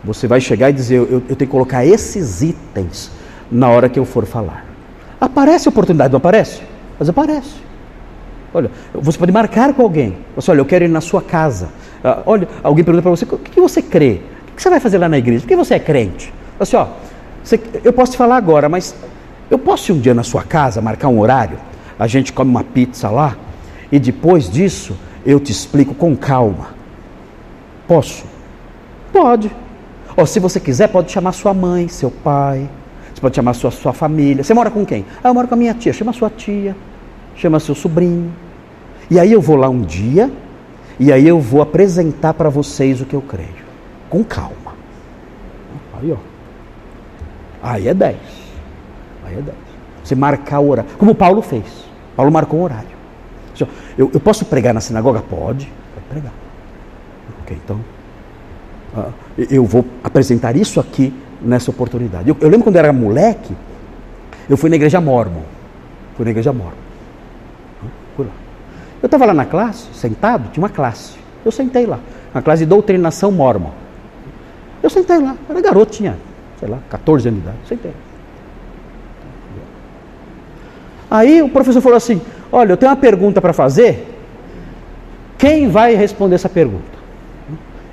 [0.05, 3.11] Você vai chegar e dizer: eu, eu tenho que colocar esses itens
[3.51, 4.64] na hora que eu for falar.
[5.20, 6.62] Aparece oportunidade, não aparece?
[7.01, 7.57] Mas aparece.
[8.55, 10.16] Olha, você pode marcar com alguém.
[10.36, 11.70] Você, olha, eu quero ir na sua casa.
[12.05, 14.21] Uh, olha, alguém pergunta para você: o que, que você crê?
[14.53, 15.43] O que você vai fazer lá na igreja?
[15.43, 16.33] Por que você é crente?
[16.59, 16.87] Assim, ó,
[17.43, 18.95] você, eu posso te falar agora, mas
[19.51, 21.59] eu posso ir um dia na sua casa, marcar um horário?
[21.99, 23.37] A gente come uma pizza lá
[23.91, 26.69] e depois disso eu te explico com calma.
[27.87, 28.25] Posso?
[29.13, 29.51] Pode.
[30.17, 32.69] Ou se você quiser, pode chamar sua mãe, seu pai,
[33.15, 34.45] você pode chamar sua, sua família.
[34.45, 35.05] Você mora com quem?
[35.23, 35.93] Ah, eu moro com a minha tia.
[35.93, 36.77] Chama sua tia,
[37.35, 38.33] chama seu sobrinho.
[39.11, 40.31] E aí eu vou lá um dia,
[40.99, 43.69] e aí eu vou apresentar para vocês o que eu creio.
[44.09, 44.75] Com calma.
[46.01, 46.17] Aí, ó.
[47.63, 48.17] Aí é 10.
[49.27, 49.57] Aí é 10.
[50.03, 50.91] Você marcar o horário.
[50.99, 51.65] Como Paulo fez.
[52.17, 52.99] Paulo marcou um horário.
[53.97, 55.21] Eu, eu posso pregar na sinagoga?
[55.21, 55.71] Pode.
[55.95, 56.33] Pode pregar.
[57.43, 57.81] Ok, então.
[58.97, 59.13] Uh,
[59.51, 62.29] eu vou apresentar isso aqui nessa oportunidade.
[62.29, 63.55] Eu, eu, lembro quando eu era moleque,
[64.49, 65.43] eu fui na igreja mormon.
[66.17, 66.88] Fui na igreja mormon.
[69.03, 71.13] Eu estava lá na classe, sentado, tinha uma classe.
[71.45, 72.01] Eu sentei lá,
[72.35, 73.71] na classe de doutrinação mormon.
[74.83, 76.17] Eu sentei lá, era garoto, tinha,
[76.59, 77.59] sei lá, 14 anos de idade.
[77.69, 77.93] Sentei.
[81.11, 82.21] Aí o professor falou assim:
[82.51, 84.07] Olha, eu tenho uma pergunta para fazer.
[85.37, 86.99] Quem vai responder essa pergunta?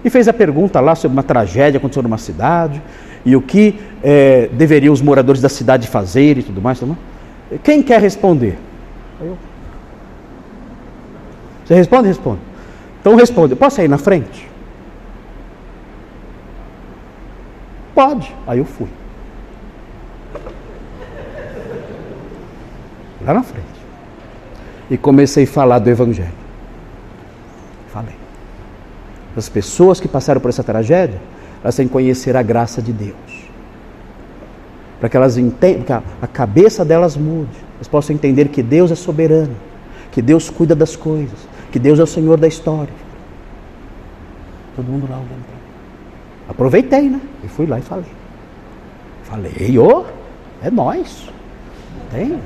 [0.03, 2.81] E fez a pergunta lá sobre uma tragédia que aconteceu numa cidade
[3.25, 6.79] e o que é, deveriam os moradores da cidade fazer e tudo mais.
[6.79, 7.61] Tudo mais.
[7.63, 8.57] Quem quer responder?
[9.21, 9.37] Eu.
[11.65, 12.07] Você responde?
[12.07, 12.39] Responde.
[13.01, 13.55] Então responde.
[13.55, 14.47] Posso ir na frente?
[17.93, 18.33] Pode.
[18.45, 18.87] Aí eu fui.
[23.25, 23.65] Lá na frente.
[24.89, 26.31] E comecei a falar do Evangelho.
[27.87, 28.15] Falei.
[29.35, 31.19] As pessoas que passaram por essa tragédia,
[31.63, 33.15] elas têm que conhecer a graça de Deus.
[34.99, 37.57] Para que elas entendam, que a cabeça delas mude.
[37.75, 39.55] Elas possam entender que Deus é soberano,
[40.11, 42.93] que Deus cuida das coisas, que Deus é o Senhor da história.
[44.77, 45.43] Todo mundo lá olhando
[46.47, 47.19] Aproveitei, né?
[47.43, 48.11] E fui lá e falei.
[49.23, 50.05] Falei, ô, oh,
[50.65, 51.29] é nós.
[52.13, 52.39] Tem.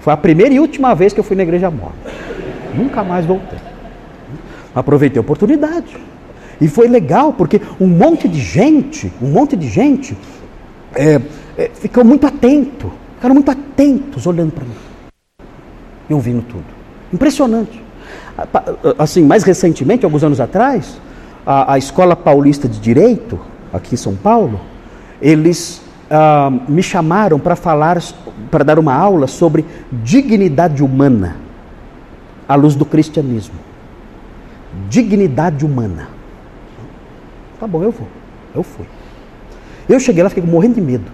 [0.00, 2.10] Foi a primeira e última vez que eu fui na igreja morta.
[2.74, 3.58] Nunca mais voltei.
[4.74, 5.94] Aproveitei a oportunidade.
[6.58, 10.16] E foi legal, porque um monte de gente, um monte de gente
[10.94, 11.20] é,
[11.58, 14.74] é, ficou muito atento, ficaram muito atentos olhando para mim
[16.08, 16.79] e ouvindo tudo.
[17.12, 17.82] Impressionante.
[18.98, 21.00] Assim, mais recentemente, alguns anos atrás,
[21.44, 23.38] a, a Escola Paulista de Direito,
[23.72, 24.60] aqui em São Paulo,
[25.20, 28.02] eles ah, me chamaram para falar,
[28.50, 31.36] para dar uma aula sobre dignidade humana
[32.48, 33.54] à luz do cristianismo.
[34.88, 36.08] Dignidade humana.
[37.58, 38.08] Tá bom, eu vou.
[38.54, 38.86] Eu fui.
[39.88, 41.10] Eu cheguei lá, fiquei morrendo de medo.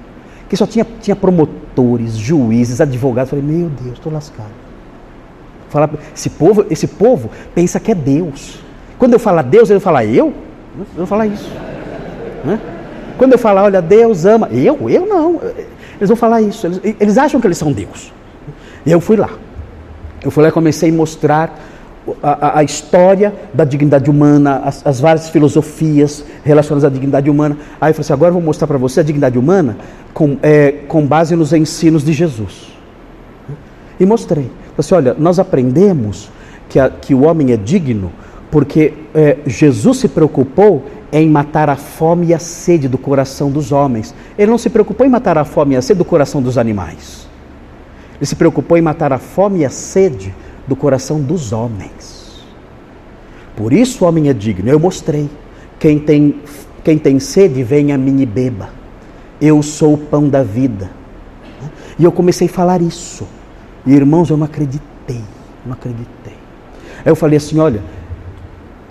[0.49, 3.31] Que só tinha, tinha promotores, juízes, advogados.
[3.31, 4.66] Falei, meu Deus, estou lascado.
[5.77, 8.61] Falar, esse povo, esse povo pensa que é Deus.
[8.99, 10.33] Quando eu falar Deus, ele fala eu?
[10.79, 11.51] Eu vou falar isso.
[12.43, 12.59] Né?
[13.19, 14.49] Quando eu falar, olha, Deus ama.
[14.51, 14.89] Eu?
[14.89, 15.39] Eu não.
[15.99, 16.67] Eles vão falar isso.
[16.67, 18.11] Eles, eles acham que eles são Deus.
[18.87, 19.29] E eu fui lá.
[20.23, 21.59] Eu fui lá e comecei a mostrar
[22.23, 27.59] a, a, história da dignidade humana, as, as, várias filosofias relacionadas à dignidade humana.
[27.79, 29.77] Aí eu falei assim: agora eu vou mostrar para você a dignidade humana
[30.15, 32.73] com, é, com base nos ensinos de Jesus.
[34.01, 34.51] E mostrei.
[34.77, 36.31] Assim: olha, nós aprendemos
[36.69, 38.13] que, a, que o homem é digno
[38.51, 43.73] porque é, Jesus se preocupou em matar a fome e a sede do coração dos
[43.73, 44.15] homens.
[44.39, 47.29] Ele não se preocupou em matar a fome e a sede do coração dos animais.
[48.17, 50.35] Ele se preocupou em matar a fome e a sede
[50.67, 52.45] do coração dos homens.
[53.55, 54.69] Por isso o homem é digno.
[54.69, 55.29] Eu mostrei.
[55.79, 56.41] Quem tem,
[56.83, 58.71] quem tem sede, venha a mim e beba.
[59.41, 60.91] Eu sou o pão da vida.
[61.99, 63.27] E eu comecei a falar isso.
[63.87, 65.23] E irmãos, eu não acreditei.
[65.65, 66.37] Não acreditei.
[66.99, 67.83] Aí eu falei assim: olha,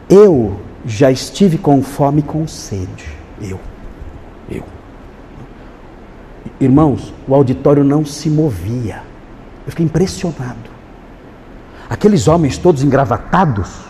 [0.10, 3.10] eu já estive com fome e com sede.
[3.41, 3.60] Eu.
[4.50, 4.64] Eu.
[6.60, 9.02] Irmãos, o auditório não se movia.
[9.66, 10.76] Eu fiquei impressionado.
[11.89, 13.86] Aqueles homens todos engravatados,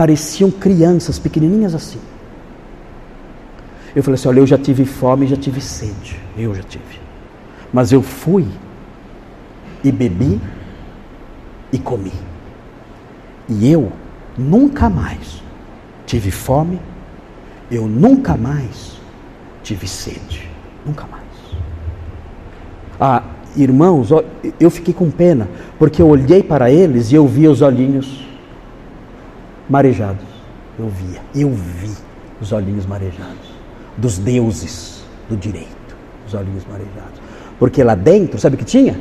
[0.00, 1.98] Pareciam crianças pequenininhas assim.
[3.94, 6.18] Eu falei assim: olha, eu já tive fome, já tive sede.
[6.38, 6.98] Eu já tive.
[7.70, 8.46] Mas eu fui
[9.82, 10.40] e bebi
[11.72, 12.12] e comi.
[13.48, 13.92] E eu
[14.36, 15.42] nunca mais
[16.06, 16.80] tive fome,
[17.70, 19.00] eu nunca mais
[19.62, 20.48] tive sede.
[20.84, 21.20] Nunca mais.
[23.00, 23.22] Ah,
[23.56, 24.08] irmãos,
[24.58, 28.26] eu fiquei com pena, porque eu olhei para eles e eu via os olhinhos
[29.68, 30.24] marejados.
[30.78, 31.90] Eu via, eu vi
[32.40, 33.50] os olhinhos marejados
[33.96, 37.20] dos deuses do direito, os olhinhos marejados.
[37.58, 38.98] Porque lá dentro, sabe o que tinha?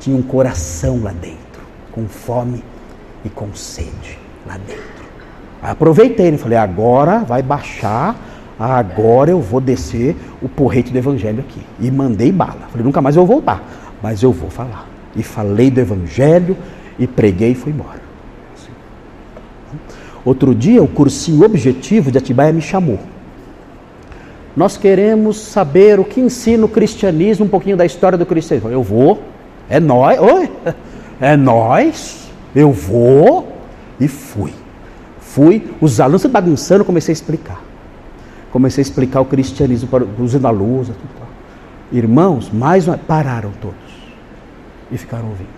[0.00, 2.62] Tinha um coração lá dentro, com fome
[3.24, 4.98] e com sede lá dentro.
[5.62, 8.16] Aproveitei, e falei, agora vai baixar,
[8.58, 11.60] agora eu vou descer o porrete do evangelho aqui.
[11.80, 12.68] E mandei bala.
[12.70, 13.62] Falei, nunca mais eu vou voltar,
[14.02, 14.86] mas eu vou falar.
[15.16, 16.56] E falei do evangelho
[16.98, 18.00] e preguei e fui embora.
[20.24, 22.98] Outro dia, o cursinho objetivo de Atibaia me chamou.
[24.56, 28.70] Nós queremos saber o que ensina o cristianismo, um pouquinho da história do cristianismo.
[28.70, 29.22] Eu vou,
[29.68, 30.50] é nós, oi,
[31.20, 33.52] é nós, eu vou
[34.00, 34.52] e fui.
[35.20, 37.60] Fui, os alunos bagunçando, comecei a explicar.
[38.50, 40.88] Comecei a explicar o cristianismo para a luz.
[40.88, 41.28] Tudo,
[41.90, 43.76] Irmãos, mais uma, pararam todos
[44.90, 45.48] e ficaram ouvindo.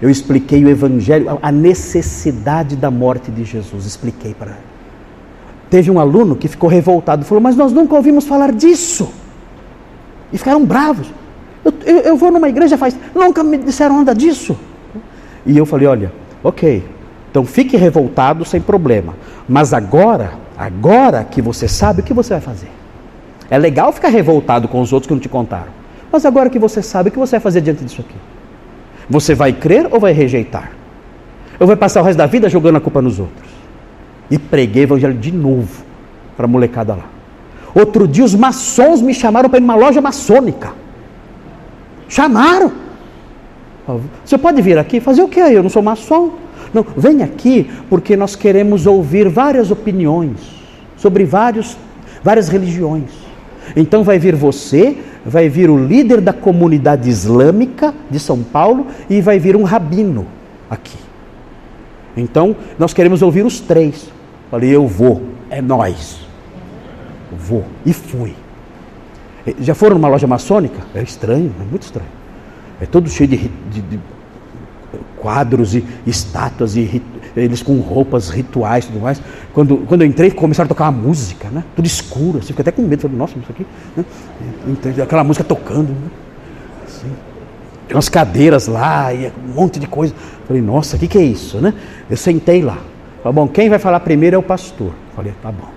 [0.00, 4.56] Eu expliquei o evangelho, a necessidade da morte de Jesus, expliquei para
[5.68, 9.10] Teve um aluno que ficou revoltado, falou: Mas nós nunca ouvimos falar disso.
[10.32, 11.12] E ficaram bravos.
[11.86, 12.98] Eu, eu, vou numa igreja faz.
[13.14, 14.58] Nunca me disseram nada disso.
[15.46, 16.12] E eu falei: Olha,
[16.42, 16.84] ok,
[17.30, 19.14] então fique revoltado sem problema.
[19.48, 22.68] Mas agora, agora que você sabe, o que você vai fazer?
[23.48, 25.68] É legal ficar revoltado com os outros que não te contaram.
[26.10, 28.16] Mas agora que você sabe, o que você vai fazer diante disso aqui?
[29.08, 30.72] Você vai crer ou vai rejeitar?
[31.60, 33.48] Ou vai passar o resto da vida jogando a culpa nos outros?
[34.28, 35.84] E preguei o evangelho de novo
[36.36, 37.04] para a molecada lá.
[37.72, 40.72] Outro dia os maçons me chamaram para ir numa loja maçônica.
[42.08, 42.72] Chamaram.
[44.24, 45.54] Você pode vir aqui fazer o que aí?
[45.54, 46.32] Eu não sou maçom.
[46.74, 50.40] Não, vem aqui porque nós queremos ouvir várias opiniões
[50.96, 51.76] sobre vários,
[52.22, 53.10] várias religiões.
[53.74, 59.20] Então vai vir você, vai vir o líder da comunidade islâmica de São Paulo e
[59.20, 60.26] vai vir um rabino
[60.68, 60.98] aqui.
[62.16, 64.10] Então nós queremos ouvir os três.
[64.50, 66.20] Falei, eu vou, é nós.
[67.32, 67.64] Vou.
[67.84, 68.34] E fui.
[69.60, 70.80] Já foram numa loja maçônica?
[70.94, 72.08] É estranho, é muito estranho.
[72.80, 73.36] É todo cheio de,
[73.70, 74.00] de, de
[75.16, 77.02] quadros e estátuas e
[77.36, 79.20] eles com roupas rituais e tudo mais.
[79.52, 81.64] Quando, quando eu entrei, começaram a tocar uma música, né?
[81.74, 83.02] Tudo escuro, assim, fica até com medo.
[83.02, 83.66] Falei, nossa, isso aqui.
[83.96, 84.04] Né?
[85.02, 85.90] Aquela música tocando.
[85.90, 86.10] Né?
[86.86, 87.12] Assim.
[87.90, 90.14] Umas cadeiras lá e um monte de coisa.
[90.46, 91.74] Falei, nossa, o que, que é isso, né?
[92.08, 92.78] Eu sentei lá.
[93.22, 94.92] Falei, bom, quem vai falar primeiro é o pastor.
[95.14, 95.68] Falei, tá bom.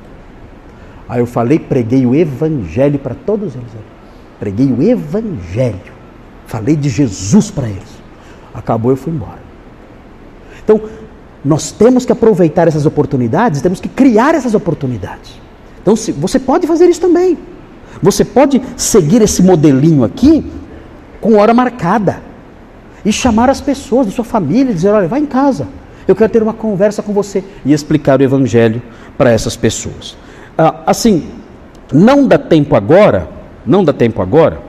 [1.10, 3.68] Aí eu falei, preguei o evangelho para todos eles.
[4.40, 6.00] Preguei o evangelho.
[6.46, 8.00] Falei de Jesus para eles.
[8.54, 9.40] Acabou, eu fui embora.
[10.64, 10.82] Então,
[11.44, 15.40] nós temos que aproveitar essas oportunidades, temos que criar essas oportunidades.
[15.82, 17.38] Então, se, você pode fazer isso também.
[18.02, 20.46] Você pode seguir esse modelinho aqui
[21.20, 22.22] com hora marcada
[23.04, 25.68] e chamar as pessoas da sua família e dizer: olha, vai em casa
[26.10, 28.82] eu quero ter uma conversa com você e explicar o Evangelho
[29.16, 30.18] para essas pessoas.
[30.62, 31.24] Ah, assim,
[31.90, 33.30] não dá tempo agora,
[33.66, 34.60] não dá tempo agora,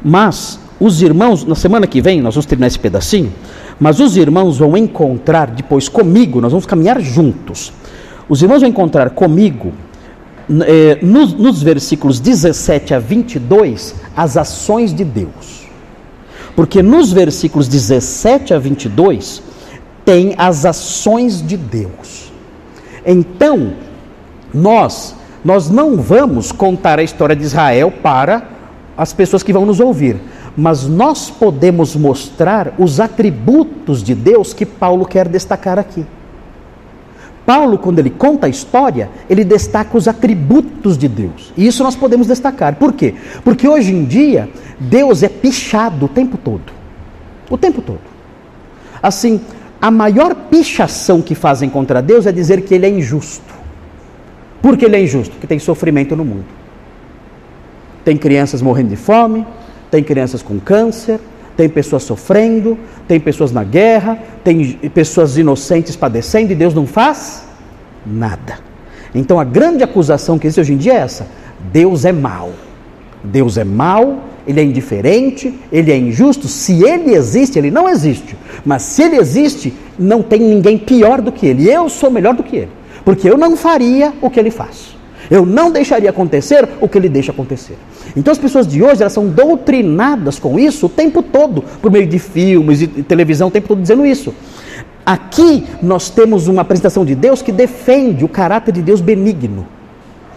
[0.00, 3.32] mas os irmãos, na semana que vem, nós vamos terminar esse pedacinho,
[3.80, 7.72] mas os irmãos vão encontrar depois comigo, nós vamos caminhar juntos.
[8.28, 9.72] Os irmãos vão encontrar comigo,
[10.48, 15.66] eh, nos, nos versículos 17 a 22, as ações de Deus.
[16.54, 19.42] Porque nos versículos 17 a 22,
[20.04, 22.30] tem as ações de Deus.
[23.04, 23.72] Então,
[24.54, 28.48] nós nós não vamos contar a história de Israel para
[28.96, 30.16] as pessoas que vão nos ouvir,
[30.56, 36.04] mas nós podemos mostrar os atributos de Deus que Paulo quer destacar aqui.
[37.44, 41.52] Paulo, quando ele conta a história, ele destaca os atributos de Deus.
[41.56, 42.76] E isso nós podemos destacar.
[42.76, 43.14] Por quê?
[43.42, 46.72] Porque hoje em dia, Deus é pichado o tempo todo.
[47.50, 48.00] O tempo todo.
[49.02, 49.40] Assim,
[49.80, 53.51] a maior pichação que fazem contra Deus é dizer que ele é injusto.
[54.62, 55.32] Por que ele é injusto?
[55.32, 56.44] Porque tem sofrimento no mundo.
[58.04, 59.44] Tem crianças morrendo de fome,
[59.90, 61.20] tem crianças com câncer,
[61.56, 67.44] tem pessoas sofrendo, tem pessoas na guerra, tem pessoas inocentes padecendo e Deus não faz
[68.06, 68.58] nada.
[69.14, 71.26] Então a grande acusação que existe hoje em dia é essa:
[71.72, 72.52] Deus é mau.
[73.24, 76.48] Deus é mau, ele é indiferente, ele é injusto.
[76.48, 78.36] Se ele existe, ele não existe.
[78.64, 81.70] Mas se ele existe, não tem ninguém pior do que ele.
[81.70, 82.81] Eu sou melhor do que ele.
[83.04, 84.96] Porque eu não faria o que ele faz.
[85.30, 87.78] Eu não deixaria acontecer o que ele deixa acontecer.
[88.16, 92.06] Então as pessoas de hoje elas são doutrinadas com isso o tempo todo, por meio
[92.06, 94.34] de filmes e televisão, o tempo todo dizendo isso.
[95.06, 99.66] Aqui nós temos uma apresentação de Deus que defende o caráter de Deus benigno.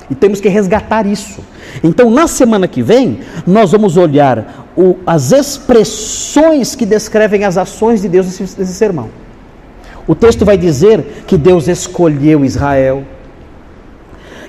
[0.09, 1.41] E temos que resgatar isso.
[1.83, 8.01] Então, na semana que vem, nós vamos olhar o, as expressões que descrevem as ações
[8.01, 9.09] de Deus nesse, nesse sermão.
[10.07, 13.03] O texto vai dizer que Deus escolheu Israel,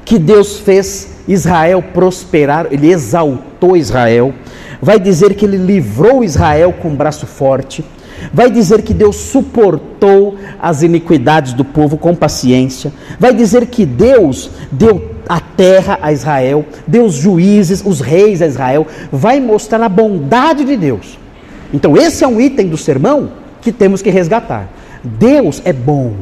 [0.04, 4.34] que Deus fez Israel prosperar, ele exaltou Israel,
[4.80, 7.84] vai dizer que ele livrou Israel com um braço forte,
[8.32, 14.50] vai dizer que Deus suportou as iniquidades do povo com paciência, vai dizer que Deus
[14.70, 19.88] deu a terra a Israel, deu os juízes, os reis a Israel, vai mostrar a
[19.88, 21.18] bondade de Deus.
[21.72, 24.68] Então, esse é um item do sermão que temos que resgatar.
[25.02, 26.14] Deus é bom.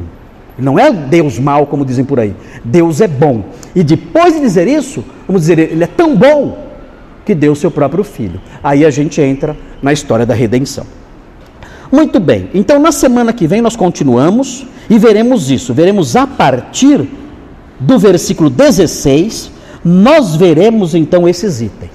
[0.57, 2.33] Não é Deus mal, como dizem por aí.
[2.63, 3.43] Deus é bom.
[3.75, 6.65] E depois de dizer isso, vamos dizer, ele é tão bom
[7.25, 8.39] que deu seu próprio filho.
[8.63, 10.85] Aí a gente entra na história da redenção.
[11.91, 15.73] Muito bem, então na semana que vem nós continuamos e veremos isso.
[15.73, 17.07] Veremos a partir
[17.79, 19.51] do versículo 16,
[19.83, 21.91] nós veremos então esses itens.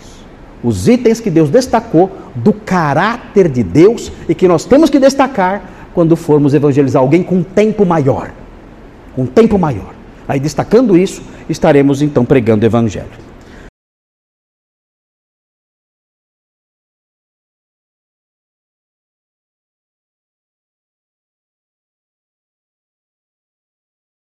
[0.63, 5.80] Os itens que Deus destacou do caráter de Deus e que nós temos que destacar
[5.95, 8.33] quando formos evangelizar alguém com tempo maior.
[9.15, 9.95] Com tempo maior.
[10.29, 13.30] Aí, destacando isso, estaremos então pregando o Evangelho.